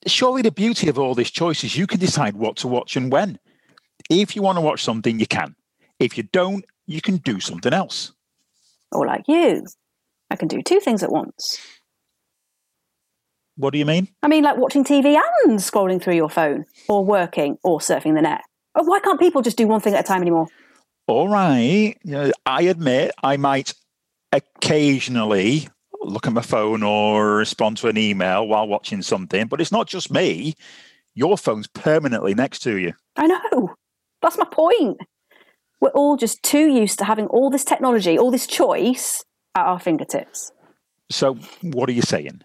Surely 0.06 0.42
the 0.42 0.52
beauty 0.52 0.90
of 0.90 1.00
all 1.00 1.16
this 1.16 1.32
choice 1.32 1.64
is 1.64 1.78
you 1.78 1.88
can 1.88 2.02
decide 2.02 2.36
what 2.36 2.58
to 2.58 2.68
watch 2.68 2.98
and 2.98 3.10
when. 3.10 3.40
If 4.10 4.36
you 4.36 4.42
want 4.42 4.58
to 4.58 4.62
watch 4.62 4.84
something, 4.84 5.18
you 5.18 5.28
can. 5.28 5.56
If 5.98 6.18
you 6.18 6.24
don't, 6.24 6.66
you 6.88 7.00
can 7.00 7.18
do 7.18 7.40
something 7.40 7.72
else. 7.72 8.12
Or 8.92 9.08
like 9.08 9.24
you, 9.30 9.66
I 10.30 10.36
can 10.36 10.50
do 10.50 10.62
two 10.62 10.82
things 10.82 11.04
at 11.04 11.12
once. 11.12 11.58
What 13.58 13.72
do 13.72 13.80
you 13.80 13.86
mean? 13.86 14.10
I 14.22 14.28
mean, 14.28 14.44
like 14.44 14.58
watching 14.58 14.84
TV 14.84 15.18
and 15.46 15.60
scrolling 15.60 16.02
through 16.02 16.16
your 16.16 16.30
phone, 16.30 16.66
or 16.90 17.06
working, 17.06 17.58
or 17.64 17.80
surfing 17.80 18.16
the 18.16 18.22
net. 18.22 18.42
Oh, 18.76 18.84
why 18.84 19.00
can't 19.00 19.20
people 19.20 19.42
just 19.42 19.58
do 19.58 19.68
one 19.68 19.80
thing 19.80 19.94
at 19.94 20.02
a 20.02 20.08
time 20.08 20.22
anymore? 20.22 20.48
All 21.08 21.30
right. 21.30 21.96
You 22.04 22.12
know, 22.12 22.32
I 22.46 22.64
admit 22.64 23.12
I 23.24 23.38
might 23.38 23.74
occasionally 24.32 25.70
look 26.02 26.28
at 26.28 26.34
my 26.34 26.42
phone 26.42 26.84
or 26.84 27.38
respond 27.38 27.78
to 27.78 27.88
an 27.88 27.98
email 27.98 28.48
while 28.48 28.68
watching 28.68 29.02
something, 29.02 29.48
but 29.48 29.62
it's 29.62 29.72
not 29.72 29.88
just 29.88 30.12
me. 30.12 30.56
Your 31.14 31.38
phone's 31.38 31.68
permanently 31.68 32.34
next 32.34 32.60
to 32.64 32.78
you. 32.78 32.94
I 33.16 33.28
know. 33.28 33.76
That's 34.22 34.38
my 34.38 34.46
point. 34.46 34.98
We're 35.80 35.90
all 35.90 36.18
just 36.18 36.44
too 36.44 36.68
used 36.68 37.00
to 37.00 37.06
having 37.06 37.28
all 37.28 37.50
this 37.50 37.64
technology, 37.64 38.18
all 38.18 38.32
this 38.32 38.48
choice 38.48 39.24
at 39.56 39.66
our 39.66 39.80
fingertips. 39.80 40.52
So, 41.10 41.38
what 41.62 41.88
are 41.88 41.94
you 41.94 42.02
saying? 42.02 42.42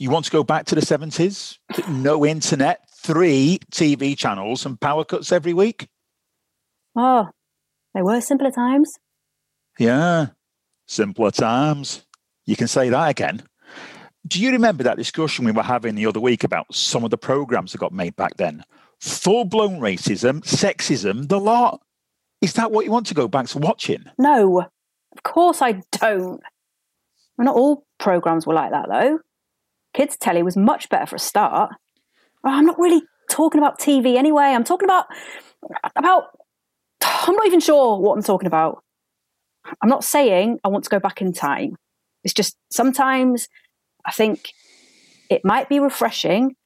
You 0.00 0.08
want 0.08 0.24
to 0.24 0.30
go 0.30 0.42
back 0.42 0.64
to 0.64 0.74
the 0.74 0.80
70s? 0.80 1.58
No 1.86 2.24
internet, 2.24 2.88
three 3.02 3.58
TV 3.70 4.16
channels, 4.16 4.64
and 4.64 4.80
power 4.80 5.04
cuts 5.04 5.30
every 5.30 5.52
week? 5.52 5.88
Oh, 6.96 7.28
they 7.94 8.00
were 8.00 8.22
simpler 8.22 8.50
times. 8.50 8.98
Yeah, 9.78 10.28
simpler 10.86 11.30
times. 11.30 12.06
You 12.46 12.56
can 12.56 12.66
say 12.66 12.88
that 12.88 13.10
again. 13.10 13.42
Do 14.26 14.40
you 14.40 14.52
remember 14.52 14.84
that 14.84 14.96
discussion 14.96 15.44
we 15.44 15.52
were 15.52 15.62
having 15.62 15.96
the 15.96 16.06
other 16.06 16.18
week 16.18 16.44
about 16.44 16.74
some 16.74 17.04
of 17.04 17.10
the 17.10 17.18
programs 17.18 17.72
that 17.72 17.78
got 17.78 17.92
made 17.92 18.16
back 18.16 18.38
then? 18.38 18.64
Full 19.00 19.44
blown 19.44 19.80
racism, 19.80 20.40
sexism, 20.40 21.28
the 21.28 21.38
lot. 21.38 21.82
Is 22.40 22.54
that 22.54 22.72
what 22.72 22.86
you 22.86 22.90
want 22.90 23.06
to 23.08 23.14
go 23.14 23.28
back 23.28 23.48
to 23.48 23.58
watching? 23.58 24.04
No, 24.16 24.60
of 24.60 25.22
course 25.24 25.60
I 25.60 25.82
don't. 25.92 26.40
Well, 27.36 27.44
not 27.44 27.54
all 27.54 27.84
programs 27.98 28.46
were 28.46 28.54
like 28.54 28.70
that, 28.70 28.88
though. 28.88 29.18
Kids' 29.94 30.16
telly 30.16 30.42
was 30.42 30.56
much 30.56 30.88
better 30.88 31.06
for 31.06 31.16
a 31.16 31.20
start. 31.20 31.72
Oh, 32.44 32.50
I'm 32.50 32.66
not 32.66 32.78
really 32.78 33.02
talking 33.30 33.60
about 33.60 33.78
TV 33.78 34.16
anyway. 34.16 34.44
I'm 34.44 34.64
talking 34.64 34.86
about 34.86 35.06
about. 35.96 36.24
I'm 37.02 37.34
not 37.34 37.46
even 37.46 37.60
sure 37.60 37.98
what 37.98 38.16
I'm 38.16 38.22
talking 38.22 38.46
about. 38.46 38.82
I'm 39.82 39.88
not 39.88 40.04
saying 40.04 40.58
I 40.64 40.68
want 40.68 40.84
to 40.84 40.90
go 40.90 40.98
back 40.98 41.20
in 41.20 41.32
time. 41.32 41.76
It's 42.24 42.34
just 42.34 42.56
sometimes 42.70 43.48
I 44.04 44.12
think 44.12 44.52
it 45.30 45.44
might 45.44 45.68
be 45.68 45.80
refreshing 45.80 46.56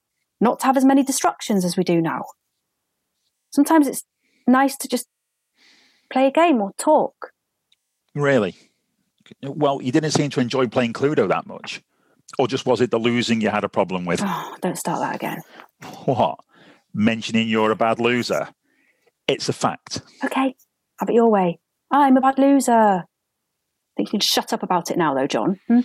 not 0.40 0.60
to 0.60 0.66
have 0.66 0.76
as 0.76 0.84
many 0.84 1.02
distractions 1.02 1.64
as 1.64 1.76
we 1.76 1.84
do 1.84 2.00
now. 2.00 2.22
Sometimes 3.50 3.86
it's 3.86 4.04
nice 4.46 4.76
to 4.78 4.88
just 4.88 5.06
play 6.12 6.26
a 6.26 6.30
game 6.30 6.60
or 6.60 6.72
talk. 6.76 7.32
Really? 8.14 8.54
Well, 9.42 9.80
you 9.80 9.92
didn't 9.92 10.10
seem 10.12 10.30
to 10.30 10.40
enjoy 10.40 10.68
playing 10.68 10.92
Cluedo 10.92 11.28
that 11.28 11.46
much. 11.46 11.82
Or 12.38 12.48
just 12.48 12.66
was 12.66 12.80
it 12.80 12.90
the 12.90 12.98
losing 12.98 13.40
you 13.40 13.50
had 13.50 13.64
a 13.64 13.68
problem 13.68 14.04
with? 14.04 14.20
Oh, 14.24 14.56
don't 14.60 14.78
start 14.78 15.00
that 15.00 15.14
again. 15.16 15.38
What? 16.04 16.38
Mentioning 16.92 17.48
you're 17.48 17.70
a 17.70 17.76
bad 17.76 18.00
loser? 18.00 18.48
It's 19.28 19.48
a 19.48 19.52
fact. 19.52 20.00
Okay, 20.24 20.54
have 20.98 21.08
it 21.08 21.14
your 21.14 21.30
way. 21.30 21.58
I'm 21.90 22.16
a 22.16 22.20
bad 22.20 22.38
loser. 22.38 22.72
I 22.72 23.04
Think 23.96 24.08
you 24.08 24.12
can 24.12 24.20
shut 24.20 24.52
up 24.52 24.62
about 24.62 24.90
it 24.90 24.98
now, 24.98 25.14
though, 25.14 25.26
John? 25.26 25.60
Hmm? 25.68 25.80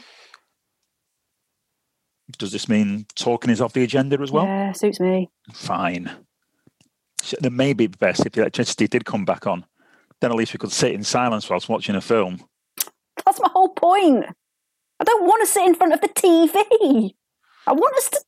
Does 2.37 2.51
this 2.51 2.69
mean 2.69 3.05
talking 3.15 3.49
is 3.51 3.61
off 3.61 3.73
the 3.73 3.83
agenda 3.83 4.19
as 4.21 4.31
well? 4.31 4.45
yeah, 4.45 4.71
suits 4.71 4.99
me. 4.99 5.29
Fine. 5.53 6.11
So 7.21 7.37
Then 7.39 7.55
maybe 7.55 7.85
it'd 7.85 7.99
be 7.99 8.05
best 8.05 8.25
if 8.25 8.33
the 8.33 8.41
electricity 8.41 8.87
did 8.87 9.05
come 9.05 9.25
back 9.25 9.47
on. 9.47 9.65
Then 10.21 10.31
at 10.31 10.37
least 10.37 10.53
we 10.53 10.57
could 10.57 10.71
sit 10.71 10.93
in 10.93 11.03
silence 11.03 11.49
whilst 11.49 11.69
watching 11.69 11.95
a 11.95 12.01
film. 12.01 12.43
That's 13.25 13.39
my 13.39 13.49
whole 13.51 13.69
point. 13.69 14.25
I 14.99 15.03
don't 15.05 15.25
want 15.25 15.41
to 15.41 15.47
sit 15.51 15.65
in 15.65 15.75
front 15.75 15.93
of 15.93 16.01
the 16.01 16.09
TV. 16.09 17.11
I 17.67 17.73
want 17.73 17.95
us 17.97 18.09
to 18.09 18.21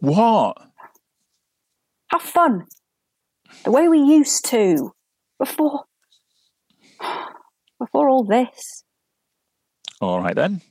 What? 0.00 0.56
have 2.08 2.22
fun 2.22 2.66
the 3.64 3.70
way 3.70 3.88
we 3.88 3.98
used 3.98 4.44
to 4.46 4.92
before 5.38 5.84
before 7.78 8.08
all 8.08 8.24
this. 8.24 8.84
All 10.00 10.20
right 10.20 10.34
then. 10.34 10.62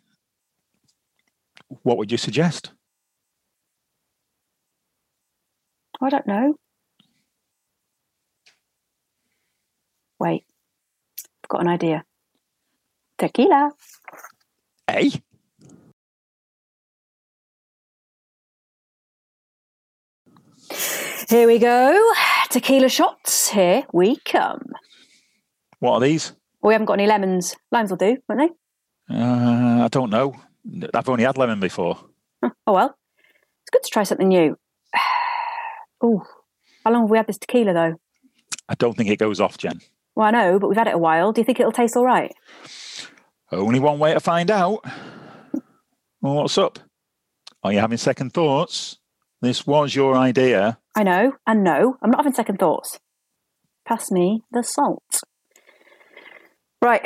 What 1.84 1.98
would 1.98 2.12
you 2.12 2.18
suggest? 2.18 2.72
I 6.02 6.10
don't 6.10 6.28
know. 6.28 6.56
Wait, 10.20 10.46
I've 11.44 11.50
got 11.50 11.62
an 11.62 11.68
idea. 11.68 12.04
Tequila. 13.18 13.72
Eh? 14.88 15.10
Here 21.30 21.48
we 21.48 21.58
go. 21.58 22.14
Tequila 22.50 22.90
shots. 22.90 23.50
Here 23.50 23.86
we 23.94 24.18
come. 24.18 24.74
What 25.80 25.94
are 25.94 26.00
these? 26.02 26.34
We 26.62 26.74
haven't 26.74 26.86
got 26.86 26.94
any 26.94 27.08
lemons. 27.08 27.56
Limes 27.72 27.90
will 27.90 27.98
do, 27.98 28.18
won't 28.28 28.42
they? 29.10 29.16
Uh, 29.16 29.84
I 29.86 29.88
don't 29.90 30.10
know. 30.10 30.34
I've 30.94 31.10
only 31.10 31.24
had 31.24 31.38
lemon 31.38 31.60
before. 31.60 31.98
Oh 32.68 32.74
well. 32.74 32.96
It's 33.64 33.70
good 33.72 33.84
to 33.84 33.90
try 33.90 34.04
something 34.04 34.28
new. 34.28 34.58
Oh, 36.06 36.22
how 36.84 36.92
long 36.92 37.04
have 37.04 37.10
we 37.10 37.16
had 37.16 37.28
this 37.28 37.38
tequila 37.38 37.72
though? 37.72 37.96
I 38.68 38.76
don't 38.76 38.98
think 38.98 39.10
it 39.10 39.20
goes 39.20 39.40
off, 39.40 39.58
Jen. 39.58 39.80
Well, 40.16 40.28
I 40.28 40.32
know, 40.32 40.60
but 40.60 40.68
we've 40.68 40.78
had 40.78 40.88
it 40.88 40.96
a 40.96 40.98
while. 40.98 41.32
Do 41.32 41.40
you 41.40 41.46
think 41.46 41.62
it'll 41.62 41.72
taste 41.72 41.96
all 41.96 42.04
right? 42.04 42.34
Only 43.54 43.80
one 43.80 44.00
way 44.00 44.14
to 44.14 44.20
find 44.20 44.50
out. 44.50 44.84
Well, 46.22 46.36
what's 46.36 46.58
up? 46.58 46.80
Are 47.64 47.72
you 47.72 47.80
having 47.80 47.98
second 47.98 48.34
thoughts? 48.34 48.98
This 49.42 49.68
was 49.68 49.94
your 49.94 50.16
idea. 50.16 50.80
I 50.96 51.04
know, 51.04 51.34
and 51.46 51.64
no, 51.64 51.98
I'm 52.02 52.10
not 52.10 52.20
having 52.20 52.34
second 52.34 52.58
thoughts. 52.58 53.00
Pass 53.86 54.10
me 54.10 54.42
the 54.52 54.64
salt. 54.64 55.22
Right, 56.82 57.02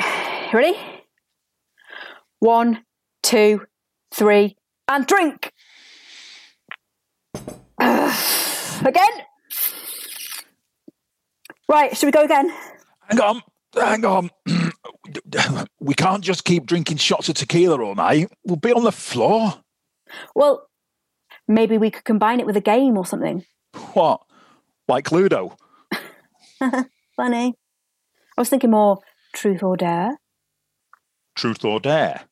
ready? 0.52 0.78
One, 2.38 2.84
two, 3.22 3.66
three, 4.14 4.56
and 4.88 5.06
drink. 5.06 5.52
again. 7.80 9.10
Right, 11.68 11.96
should 11.96 12.06
we 12.06 12.12
go 12.12 12.24
again? 12.24 12.50
Hang 13.08 13.20
on, 13.20 13.42
hang 13.74 14.04
on. 14.04 14.30
we 15.80 15.94
can't 15.94 16.22
just 16.22 16.44
keep 16.44 16.66
drinking 16.66 16.98
shots 16.98 17.28
of 17.28 17.34
tequila 17.34 17.82
all 17.82 17.94
night. 17.94 18.30
We'll 18.44 18.56
be 18.56 18.72
on 18.72 18.84
the 18.84 18.92
floor. 18.92 19.54
Well, 20.34 20.68
maybe 21.46 21.78
we 21.78 21.90
could 21.90 22.04
combine 22.04 22.40
it 22.40 22.46
with 22.46 22.56
a 22.56 22.60
game 22.60 22.96
or 22.96 23.06
something. 23.06 23.44
What? 23.92 24.20
Like 24.86 25.12
Ludo? 25.12 25.56
Funny. 27.16 27.54
I 28.36 28.40
was 28.40 28.48
thinking 28.48 28.70
more 28.70 28.98
truth 29.34 29.62
or 29.62 29.76
dare. 29.76 30.18
Truth 31.34 31.64
or 31.64 31.80
dare? 31.80 32.22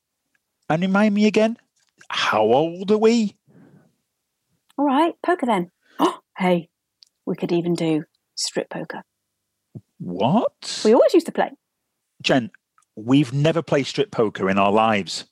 And 0.69 0.83
remind 0.83 1.15
me 1.15 1.27
again, 1.27 1.57
how 2.09 2.43
old 2.43 2.91
are 2.91 2.99
we? 2.99 3.37
All 4.79 4.85
right, 4.85 5.15
poker 5.25 5.47
then. 5.47 5.71
hey, 6.39 6.69
we 7.25 7.37
could 7.37 7.53
even 7.53 7.75
do 7.75 8.05
strip 8.35 8.71
poker. 8.71 9.03
What? 9.99 10.83
We 10.85 10.95
always 10.95 11.15
used 11.15 11.27
to 11.27 11.33
play. 11.33 11.51
Jen, 12.23 12.51
we've 12.97 13.33
never 13.33 13.63
played 13.63 13.87
strip 13.87 14.11
poker 14.11 14.51
in 14.51 14.59
our 14.59 14.73
lives. 14.73 15.27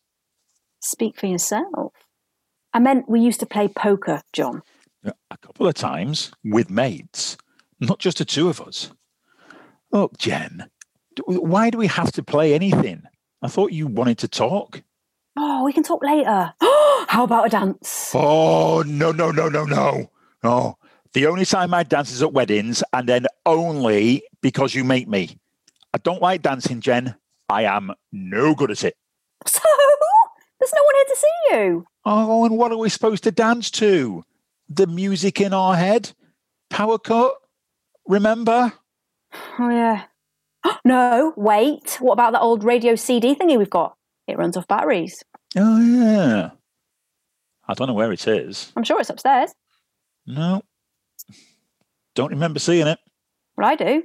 Speak 0.81 1.19
for 1.19 1.27
yourself. 1.27 1.93
I 2.73 2.79
meant 2.79 3.09
we 3.09 3.21
used 3.21 3.41
to 3.41 3.47
play 3.47 3.69
poker, 3.69 4.23
John. 4.33 4.63
A 5.05 5.39
couple 5.39 5.67
of 5.67 5.75
times 5.75 6.31
with 6.45 6.71
mates, 6.71 7.37
not 7.81 7.99
just 7.99 8.19
the 8.19 8.25
two 8.25 8.49
of 8.49 8.61
us. 8.61 8.91
Look, 9.91 10.19
Jen, 10.19 10.69
why 11.27 11.71
do 11.71 11.79
we 11.79 11.87
have 11.87 12.13
to 12.13 12.23
play 12.23 12.55
anything? 12.55 13.03
I 13.43 13.49
thought 13.49 13.73
you 13.73 13.87
wanted 13.87 14.19
to 14.19 14.29
talk. 14.29 14.83
Oh, 15.37 15.65
we 15.65 15.73
can 15.73 15.83
talk 15.83 16.03
later. 16.03 16.55
How 16.61 17.25
about 17.25 17.47
a 17.47 17.49
dance? 17.51 18.11
Oh, 18.15 18.83
no, 18.87 19.13
no, 19.13 19.31
no, 19.31 19.49
no, 19.49 19.65
no. 19.65 20.11
No. 20.43 20.79
The 21.13 21.27
only 21.27 21.45
time 21.45 21.73
I 21.73 21.85
dance 21.85 22.11
is 22.11 22.23
at 22.23 22.33
weddings, 22.33 22.83
and 22.93 23.09
then 23.09 23.27
only 23.47 24.25
because 24.43 24.75
you 24.75 24.85
make 24.85 25.07
me. 25.07 25.39
I 25.93 25.99
don't 25.99 26.23
like 26.23 26.43
dancing, 26.43 26.81
Jen. 26.81 27.15
I 27.49 27.65
am 27.65 27.93
no 28.13 28.55
good 28.55 28.71
at 28.71 28.85
it. 28.85 28.95
So, 29.47 29.61
there's 30.59 30.73
no 30.75 30.83
one 30.83 30.95
here 30.95 31.05
to 31.09 31.17
see 31.17 31.29
you. 31.51 31.85
Oh, 32.07 32.45
and 32.47 32.57
what 32.57 32.73
are 32.73 32.79
we 32.79 32.89
supposed 32.89 33.25
to 33.25 33.31
dance 33.31 33.71
to? 33.73 34.23
The 34.69 34.87
music 34.87 35.41
in 35.41 35.53
our 35.53 35.77
head? 35.77 36.13
Power 36.71 36.99
cut? 36.99 37.35
Remember? 38.07 38.73
Oh, 39.59 39.69
yeah. 39.69 40.05
no, 40.85 41.35
wait. 41.37 41.99
What 42.01 42.15
about 42.15 42.33
that 42.33 42.41
old 42.41 42.65
radio 42.65 42.95
CD 42.95 43.35
thingy 43.35 43.59
we've 43.59 43.69
got? 43.69 43.97
It 44.27 44.39
runs 44.39 44.57
off 44.57 44.67
batteries. 44.69 45.23
Oh, 45.57 45.81
yeah. 45.81 46.51
I 47.69 47.75
don't 47.75 47.89
know 47.89 47.95
where 47.95 48.13
it 48.13 48.27
is. 48.27 48.73
I'm 48.77 48.85
sure 48.85 49.01
it's 49.01 49.11
upstairs. 49.11 49.53
No. 50.27 50.63
Don't 52.15 52.31
remember 52.31 52.59
seeing 52.59 52.87
it. 52.87 52.99
Well, 53.57 53.69
I 53.69 53.77
do. 53.77 54.05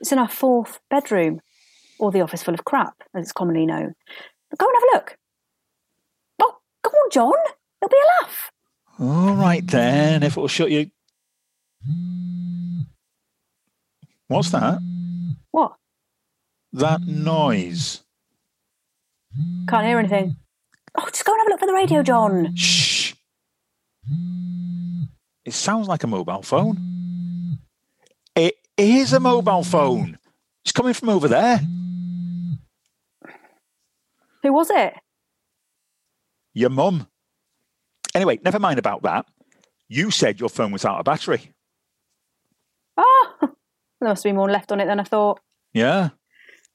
It's 0.00 0.12
in 0.12 0.18
our 0.18 0.28
fourth 0.28 0.80
bedroom, 0.90 1.40
or 1.98 2.10
the 2.10 2.20
office 2.20 2.42
full 2.42 2.54
of 2.54 2.64
crap, 2.64 2.94
as 3.14 3.24
it's 3.24 3.32
commonly 3.32 3.66
known. 3.66 3.94
But 4.50 4.58
go 4.58 4.66
and 4.66 4.74
have 4.76 4.82
a 4.82 4.96
look. 4.96 5.18
Oh, 6.42 6.56
go 6.82 6.90
on, 6.90 7.10
John. 7.10 7.32
There'll 7.80 7.90
be 7.90 7.96
a 7.96 8.22
laugh. 8.22 8.50
All 9.00 9.34
right 9.34 9.66
then, 9.66 10.22
if 10.22 10.32
it'll 10.32 10.48
shut 10.48 10.70
you. 10.70 10.90
What's 14.28 14.50
that? 14.50 14.80
What? 15.50 15.74
That 16.72 17.02
noise. 17.02 18.02
Can't 19.68 19.86
hear 19.86 19.98
anything. 19.98 20.36
Oh, 20.94 21.06
just 21.08 21.24
go 21.24 21.32
and 21.32 21.40
have 21.40 21.46
a 21.48 21.50
look 21.50 21.60
for 21.60 21.66
the 21.66 21.72
radio, 21.72 22.02
John. 22.02 22.54
Shh. 22.54 23.14
It 25.44 25.54
sounds 25.54 25.88
like 25.88 26.04
a 26.04 26.06
mobile 26.06 26.42
phone. 26.42 27.58
It 28.36 28.56
is 28.76 29.12
a 29.12 29.20
mobile 29.20 29.64
phone. 29.64 30.18
It's 30.64 30.72
coming 30.72 30.94
from 30.94 31.08
over 31.08 31.28
there. 31.28 31.60
Who 34.42 34.52
was 34.52 34.70
it? 34.70 34.94
Your 36.54 36.70
mum. 36.70 37.06
Anyway, 38.14 38.38
never 38.44 38.58
mind 38.58 38.78
about 38.78 39.02
that. 39.02 39.26
You 39.88 40.10
said 40.10 40.40
your 40.40 40.48
phone 40.48 40.72
was 40.72 40.84
out 40.84 40.98
of 40.98 41.04
battery. 41.04 41.52
Oh, 42.96 43.34
there 43.40 44.08
must 44.08 44.24
be 44.24 44.32
more 44.32 44.50
left 44.50 44.72
on 44.72 44.80
it 44.80 44.86
than 44.86 45.00
I 45.00 45.04
thought. 45.04 45.40
Yeah. 45.72 46.10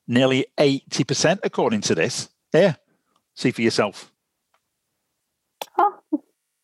Nearly 0.08 0.48
80% 0.58 1.40
according 1.44 1.82
to 1.82 1.96
this. 1.96 2.30
Here, 2.52 2.78
see 3.36 3.52
for 3.52 3.62
yourself. 3.62 4.12
Oh, 5.78 6.00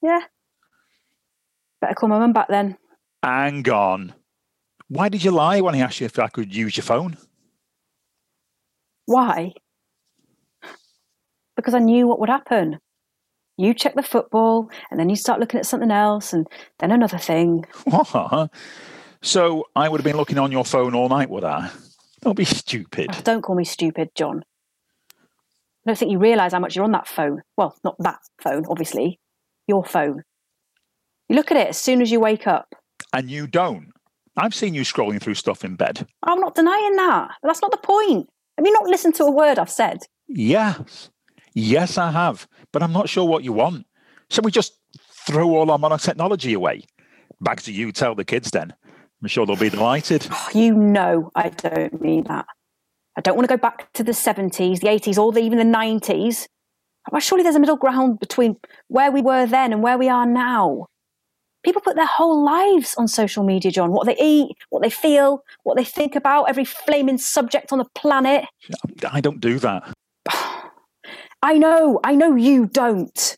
yeah. 0.01 0.21
Better 1.81 1.93
call 1.95 2.09
my 2.09 2.19
mum 2.19 2.33
back 2.33 2.47
then. 2.47 2.77
Hang 3.21 3.67
on. 3.69 4.13
Why 4.87 5.09
did 5.09 5.23
you 5.23 5.31
lie 5.31 5.61
when 5.61 5.75
I 5.75 5.79
asked 5.79 5.99
you 5.99 6.05
if 6.05 6.17
I 6.17 6.27
could 6.27 6.55
use 6.55 6.77
your 6.77 6.83
phone? 6.83 7.17
Why? 9.05 9.53
Because 11.55 11.73
I 11.73 11.79
knew 11.79 12.07
what 12.07 12.19
would 12.19 12.29
happen. 12.29 12.79
You 13.57 13.73
check 13.73 13.93
the 13.95 14.01
football, 14.01 14.69
and 14.89 14.99
then 14.99 15.09
you 15.09 15.15
start 15.15 15.39
looking 15.39 15.59
at 15.59 15.65
something 15.65 15.91
else, 15.91 16.33
and 16.33 16.47
then 16.79 16.91
another 16.91 17.19
thing. 17.19 17.65
So 19.21 19.65
I 19.75 19.87
would 19.87 19.99
have 19.99 20.05
been 20.05 20.17
looking 20.17 20.39
on 20.39 20.51
your 20.51 20.65
phone 20.65 20.95
all 20.95 21.09
night, 21.09 21.29
would 21.29 21.43
I? 21.43 21.69
Don't 22.21 22.35
be 22.35 22.45
stupid. 22.45 23.09
Oh, 23.11 23.21
don't 23.23 23.41
call 23.41 23.55
me 23.55 23.63
stupid, 23.63 24.09
John. 24.15 24.43
I 25.85 25.89
don't 25.89 25.97
think 25.97 26.11
you 26.11 26.17
realise 26.17 26.53
how 26.53 26.59
much 26.59 26.75
you're 26.75 26.85
on 26.85 26.93
that 26.93 27.07
phone. 27.07 27.41
Well, 27.57 27.77
not 27.83 27.95
that 27.99 28.19
phone, 28.41 28.65
obviously. 28.67 29.19
Your 29.67 29.83
phone. 29.85 30.23
You 31.29 31.35
look 31.35 31.51
at 31.51 31.57
it 31.57 31.67
as 31.67 31.77
soon 31.77 32.01
as 32.01 32.11
you 32.11 32.19
wake 32.19 32.47
up. 32.47 32.73
And 33.13 33.29
you 33.29 33.47
don't. 33.47 33.91
I've 34.35 34.55
seen 34.55 34.73
you 34.73 34.81
scrolling 34.81 35.21
through 35.21 35.35
stuff 35.35 35.63
in 35.63 35.75
bed. 35.75 36.07
I'm 36.23 36.39
not 36.39 36.55
denying 36.55 36.95
that. 36.95 37.29
But 37.41 37.47
that's 37.49 37.61
not 37.61 37.71
the 37.71 37.77
point. 37.77 38.29
Have 38.57 38.65
you 38.65 38.73
not 38.73 38.87
listened 38.87 39.15
to 39.15 39.25
a 39.25 39.31
word 39.31 39.59
I've 39.59 39.69
said? 39.69 39.99
Yes. 40.27 41.09
Yes, 41.53 41.97
I 41.97 42.11
have. 42.11 42.47
But 42.71 42.83
I'm 42.83 42.91
not 42.91 43.09
sure 43.09 43.25
what 43.25 43.43
you 43.43 43.53
want. 43.53 43.85
Shall 44.29 44.43
we 44.43 44.51
just 44.51 44.73
throw 45.25 45.49
all 45.55 45.69
our 45.71 45.77
modern 45.77 45.99
technology 45.99 46.53
away? 46.53 46.83
Back 47.41 47.61
to 47.63 47.71
you, 47.71 47.91
tell 47.91 48.15
the 48.15 48.25
kids 48.25 48.51
then. 48.51 48.73
I'm 49.21 49.27
sure 49.27 49.45
they'll 49.45 49.55
be 49.55 49.69
delighted. 49.69 50.27
Oh, 50.31 50.49
you 50.53 50.73
know 50.73 51.31
I 51.35 51.49
don't 51.49 52.01
mean 52.01 52.23
that. 52.25 52.45
I 53.15 53.21
don't 53.21 53.35
want 53.35 53.47
to 53.47 53.55
go 53.55 53.61
back 53.61 53.93
to 53.93 54.03
the 54.03 54.11
70s, 54.11 54.79
the 54.79 54.87
80s, 54.87 55.17
or 55.17 55.31
the, 55.31 55.39
even 55.39 55.59
the 55.59 55.77
90s. 55.77 56.47
Well, 57.11 57.21
surely 57.21 57.43
there's 57.43 57.55
a 57.55 57.59
middle 57.59 57.75
ground 57.75 58.19
between 58.19 58.57
where 58.87 59.11
we 59.11 59.21
were 59.21 59.45
then 59.45 59.71
and 59.71 59.83
where 59.83 59.97
we 59.97 60.09
are 60.09 60.25
now. 60.25 60.87
People 61.63 61.81
put 61.81 61.95
their 61.95 62.07
whole 62.07 62.43
lives 62.43 62.95
on 62.97 63.07
social 63.07 63.43
media, 63.43 63.71
John. 63.71 63.91
What 63.91 64.07
they 64.07 64.17
eat, 64.17 64.57
what 64.69 64.81
they 64.81 64.89
feel, 64.89 65.43
what 65.63 65.77
they 65.77 65.83
think 65.83 66.15
about 66.15 66.45
every 66.45 66.65
flaming 66.65 67.17
subject 67.17 67.71
on 67.71 67.77
the 67.77 67.85
planet. 67.93 68.45
I 69.09 69.21
don't 69.21 69.39
do 69.39 69.59
that. 69.59 69.93
I 71.43 71.57
know, 71.57 71.99
I 72.05 72.15
know 72.15 72.35
you 72.37 72.67
don't. 72.67 73.37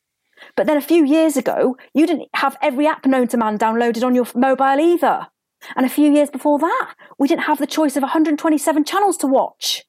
But 0.56 0.68
then 0.68 0.78
a 0.78 0.82
few 0.82 1.04
years 1.04 1.36
ago, 1.36 1.76
you 1.96 2.06
didn't 2.06 2.30
have 2.36 2.56
every 2.62 2.86
app 2.86 3.08
known 3.08 3.28
to 3.30 3.38
man 3.38 3.58
downloaded 3.58 4.04
on 4.04 4.14
your 4.14 4.28
mobile 4.36 4.80
either. 4.80 5.28
And 5.76 5.88
a 5.88 5.90
few 5.90 6.14
years 6.14 6.30
before 6.30 6.60
that, 6.60 6.94
we 7.18 7.28
didn't 7.28 7.46
have 7.46 7.58
the 7.58 7.66
choice 7.66 7.98
of 7.98 8.04
127 8.04 8.86
channels 8.86 9.18
to 9.18 9.28
watch. 9.28 9.84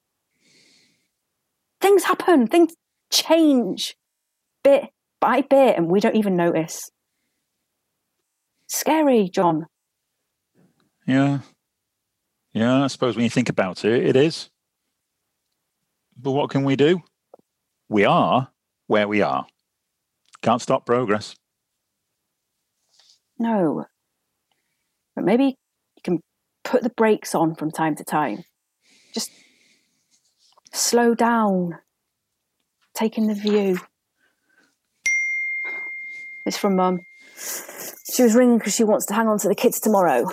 Things 1.78 2.04
happen, 2.04 2.46
things 2.46 2.74
change 3.12 3.94
bit 4.64 4.88
by 5.20 5.42
bit, 5.42 5.76
and 5.76 5.88
we 5.88 6.00
don't 6.00 6.16
even 6.16 6.36
notice. 6.36 6.90
Scary, 8.66 9.28
John. 9.28 9.66
Yeah. 11.06 11.40
Yeah, 12.54 12.84
I 12.84 12.86
suppose 12.86 13.14
when 13.14 13.24
you 13.24 13.30
think 13.30 13.50
about 13.50 13.84
it, 13.84 14.06
it 14.06 14.16
is. 14.16 14.48
But 16.16 16.32
what 16.32 16.48
can 16.48 16.64
we 16.64 16.76
do? 16.76 17.02
We 17.88 18.04
are 18.04 18.48
where 18.86 19.08
we 19.08 19.22
are. 19.22 19.46
Can't 20.42 20.62
stop 20.62 20.86
progress. 20.86 21.36
No. 23.38 23.86
But 25.14 25.24
maybe 25.24 25.44
you 25.44 26.02
can 26.02 26.20
put 26.64 26.82
the 26.82 26.90
brakes 26.90 27.34
on 27.34 27.54
from 27.54 27.70
time 27.70 27.94
to 27.96 28.04
time. 28.04 28.44
Just 29.12 29.30
slow 30.72 31.14
down. 31.14 31.78
Take 32.94 33.18
in 33.18 33.26
the 33.26 33.34
view. 33.34 33.78
It's 36.44 36.56
from 36.56 36.76
Mum. 36.76 37.00
She 37.36 38.22
was 38.22 38.34
ringing 38.34 38.58
because 38.58 38.74
she 38.74 38.84
wants 38.84 39.06
to 39.06 39.14
hang 39.14 39.26
on 39.26 39.38
to 39.40 39.48
the 39.48 39.54
kids 39.54 39.80
tomorrow. 39.80 40.26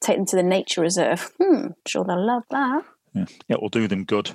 Take 0.00 0.16
them 0.16 0.26
to 0.26 0.36
the 0.36 0.42
nature 0.42 0.80
reserve. 0.80 1.32
Hmm, 1.40 1.68
sure 1.86 2.04
they'll 2.04 2.24
love 2.24 2.44
that. 2.50 2.84
Yeah, 3.14 3.24
it 3.48 3.60
will 3.60 3.68
do 3.68 3.88
them 3.88 4.04
good. 4.04 4.32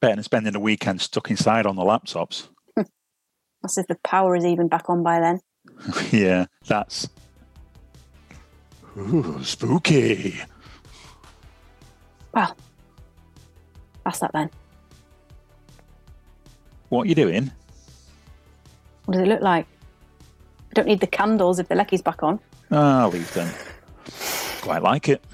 Better 0.00 0.16
than 0.16 0.24
spending 0.24 0.52
the 0.52 0.60
weekend 0.60 1.00
stuck 1.00 1.30
inside 1.30 1.66
on 1.66 1.76
the 1.76 1.82
laptops. 1.82 2.48
That's 3.62 3.78
if 3.78 3.86
the 3.86 3.96
power 4.04 4.36
is 4.36 4.44
even 4.44 4.68
back 4.68 4.90
on 4.90 5.02
by 5.02 5.20
then. 5.20 5.40
yeah, 6.10 6.46
that's. 6.66 7.08
Ooh, 8.96 9.42
spooky. 9.42 10.40
Well, 12.32 12.54
that's 14.04 14.18
that 14.20 14.32
then. 14.32 14.50
What 16.90 17.06
are 17.06 17.08
you 17.08 17.14
doing? 17.14 17.50
What 19.06 19.14
does 19.14 19.22
it 19.22 19.28
look 19.28 19.40
like? 19.40 19.66
I 20.70 20.74
don't 20.74 20.86
need 20.86 21.00
the 21.00 21.06
candles 21.06 21.58
if 21.58 21.68
the 21.68 21.74
lecky's 21.74 22.02
back 22.02 22.22
on. 22.22 22.40
Ah, 22.70 23.08
leave 23.12 23.32
them. 23.34 23.48
Quite 24.60 24.82
like 24.82 25.08
it. 25.08 25.24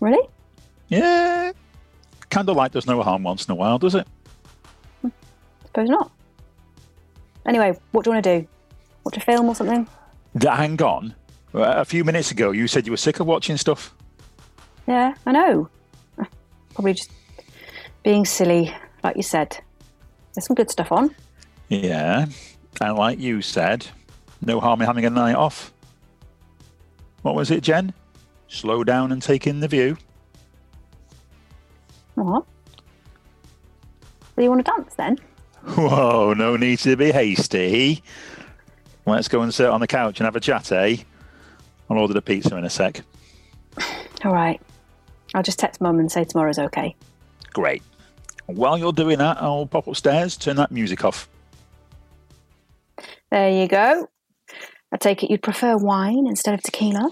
Really? 0.00 0.28
Yeah. 0.88 1.52
Candlelight 2.34 2.72
does 2.72 2.86
no 2.86 3.00
harm 3.02 3.22
once 3.22 3.46
in 3.46 3.52
a 3.52 3.54
while, 3.54 3.78
does 3.78 3.94
it? 3.94 4.08
Suppose 5.66 5.88
not. 5.88 6.10
Anyway, 7.46 7.78
what 7.92 8.04
do 8.04 8.10
you 8.10 8.14
want 8.14 8.24
to 8.24 8.40
do? 8.40 8.48
Watch 9.04 9.16
a 9.16 9.20
film 9.20 9.46
or 9.48 9.54
something? 9.54 9.86
D- 10.36 10.48
Hang 10.48 10.80
on. 10.82 11.14
Uh, 11.54 11.60
A 11.76 11.84
few 11.84 12.02
minutes 12.02 12.32
ago, 12.32 12.50
you 12.50 12.66
said 12.66 12.86
you 12.86 12.92
were 12.92 12.96
sick 12.96 13.20
of 13.20 13.28
watching 13.28 13.56
stuff. 13.56 13.94
Yeah, 14.88 15.14
I 15.26 15.30
know. 15.32 15.68
Probably 16.74 16.94
just 16.94 17.12
being 18.02 18.24
silly, 18.24 18.74
like 19.04 19.16
you 19.16 19.22
said. 19.22 19.56
There's 20.34 20.46
some 20.46 20.56
good 20.56 20.70
stuff 20.72 20.90
on. 20.90 21.14
Yeah. 21.68 22.26
And 22.80 22.98
like 22.98 23.20
you 23.20 23.42
said, 23.42 23.86
no 24.42 24.58
harm 24.58 24.80
in 24.80 24.86
having 24.88 25.04
a 25.04 25.10
night 25.10 25.36
off. 25.36 25.72
What 27.22 27.36
was 27.36 27.52
it, 27.52 27.62
Jen? 27.62 27.94
Slow 28.48 28.82
down 28.82 29.12
and 29.12 29.22
take 29.22 29.46
in 29.46 29.60
the 29.60 29.68
view. 29.68 29.96
What? 32.14 32.44
Do 34.36 34.42
you 34.42 34.48
want 34.50 34.64
to 34.64 34.72
dance 34.72 34.94
then? 34.94 35.18
Whoa, 35.64 36.34
no 36.34 36.56
need 36.56 36.78
to 36.80 36.96
be 36.96 37.12
hasty. 37.12 38.02
Let's 39.06 39.28
go 39.28 39.42
and 39.42 39.52
sit 39.52 39.66
on 39.66 39.80
the 39.80 39.86
couch 39.86 40.20
and 40.20 40.24
have 40.24 40.36
a 40.36 40.40
chat, 40.40 40.72
eh? 40.72 40.96
I'll 41.88 41.98
order 41.98 42.14
the 42.14 42.22
pizza 42.22 42.56
in 42.56 42.64
a 42.64 42.70
sec. 42.70 43.02
All 44.24 44.32
right. 44.32 44.60
I'll 45.34 45.42
just 45.42 45.58
text 45.58 45.80
mum 45.80 45.98
and 45.98 46.10
say 46.10 46.24
tomorrow's 46.24 46.58
okay. 46.58 46.94
Great. 47.52 47.82
While 48.46 48.78
you're 48.78 48.92
doing 48.92 49.18
that, 49.18 49.38
I'll 49.40 49.66
pop 49.66 49.86
upstairs, 49.86 50.36
turn 50.36 50.56
that 50.56 50.70
music 50.70 51.04
off. 51.04 51.28
There 53.30 53.50
you 53.50 53.66
go. 53.66 54.08
I 54.92 54.96
take 54.96 55.22
it 55.22 55.30
you'd 55.30 55.42
prefer 55.42 55.76
wine 55.76 56.26
instead 56.26 56.54
of 56.54 56.62
tequila. 56.62 57.10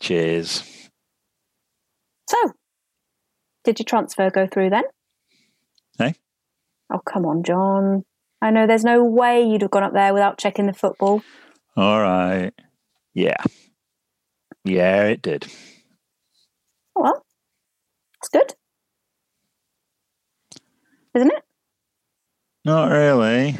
Cheers. 0.00 0.88
So, 2.28 2.52
did 3.64 3.78
your 3.78 3.84
transfer 3.84 4.30
go 4.30 4.46
through 4.46 4.70
then? 4.70 4.84
Hey? 5.98 6.14
Oh, 6.92 7.00
come 7.04 7.26
on, 7.26 7.42
John. 7.42 8.04
I 8.40 8.50
know 8.50 8.66
there's 8.66 8.84
no 8.84 9.02
way 9.02 9.42
you'd 9.42 9.62
have 9.62 9.70
gone 9.70 9.82
up 9.82 9.94
there 9.94 10.12
without 10.12 10.38
checking 10.38 10.66
the 10.66 10.72
football. 10.74 11.22
All 11.76 12.00
right. 12.00 12.52
Yeah. 13.14 13.42
Yeah, 14.64 15.04
it 15.04 15.22
did. 15.22 15.46
Oh, 16.96 17.02
well, 17.02 17.26
it's 18.20 18.28
good. 18.28 18.54
Isn't 21.14 21.32
it? 21.32 21.42
Not 22.64 22.90
really. 22.90 23.56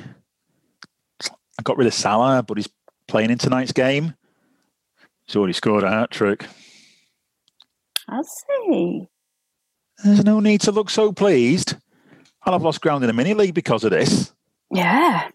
I 1.59 1.63
got 1.63 1.77
rid 1.77 1.87
of 1.87 1.95
Salah, 1.95 2.43
but 2.43 2.59
he's 2.59 2.69
playing 3.07 3.31
in 3.31 3.39
tonight's 3.39 3.73
game. 3.73 4.15
He's 5.27 5.37
already 5.37 5.53
scored 5.53 5.85
a 5.85 5.91
hat 5.91 6.11
trick. 6.11 6.47
I 8.09 8.21
see. 8.23 9.09
There's 10.05 10.25
no 10.25 10.39
need 10.39 10.61
to 10.63 10.71
look 10.73 10.91
so 10.91 11.13
pleased. 11.13 11.75
I'll 12.43 12.53
have 12.53 12.63
lost 12.63 12.83
ground 12.83 13.03
in 13.05 13.11
a 13.11 13.15
mini 13.15 13.33
league 13.35 13.55
because 13.55 13.85
of 13.85 13.91
this. 13.91 14.33
Yeah. 14.71 15.31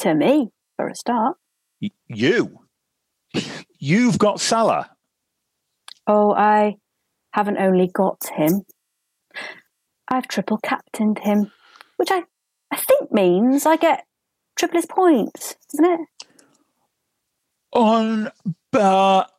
To 0.00 0.14
me, 0.14 0.50
for 0.76 0.88
a 0.88 0.94
start. 0.94 1.36
Y- 1.80 1.90
You, 2.08 2.60
you've 3.78 4.18
got 4.18 4.40
Salah. 4.40 4.90
Oh, 6.06 6.32
I 6.34 6.76
haven't 7.32 7.58
only 7.58 7.88
got 7.88 8.28
him, 8.34 8.62
I've 10.08 10.28
triple 10.28 10.58
captained 10.58 11.18
him, 11.18 11.50
which 11.96 12.10
I, 12.10 12.22
I 12.72 12.76
think 12.76 13.12
means 13.12 13.66
I 13.66 13.76
get 13.76 14.04
triple 14.56 14.78
his 14.78 14.86
points, 14.86 15.56
doesn't 15.72 16.00
it? 16.00 16.00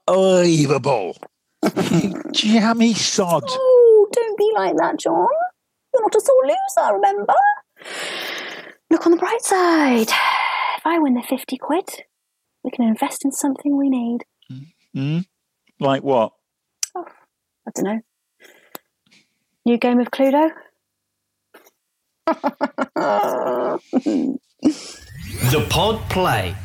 Unbelievable. 0.08 1.18
jammy 2.32 2.94
sod. 2.94 3.44
Oh, 3.48 3.79
Oh, 4.10 4.14
don't 4.14 4.38
be 4.38 4.52
like 4.56 4.76
that, 4.78 4.98
John. 5.00 5.28
You're 5.94 6.04
not 6.04 6.16
a 6.16 6.22
sore 6.22 6.46
loser, 6.46 6.94
remember? 6.96 7.34
Look 8.90 9.06
on 9.06 9.12
the 9.12 9.18
bright 9.18 9.42
side. 9.42 10.10
If 10.78 10.86
I 10.86 10.98
win 11.00 11.14
the 11.14 11.22
50 11.22 11.58
quid, 11.58 11.88
we 12.64 12.72
can 12.72 12.86
invest 12.86 13.24
in 13.26 13.32
something 13.32 13.78
we 13.78 13.90
need. 13.90 14.26
Hmm? 14.94 15.20
Like 15.80 16.04
what? 16.04 16.34
I 16.96 17.04
don't 17.76 17.86
know. 17.86 18.00
New 19.66 19.78
game 19.78 20.00
of 20.00 20.10
Cluedo? 20.12 20.52
The 25.52 25.66
Pod 25.70 26.00
Play. 26.10 26.56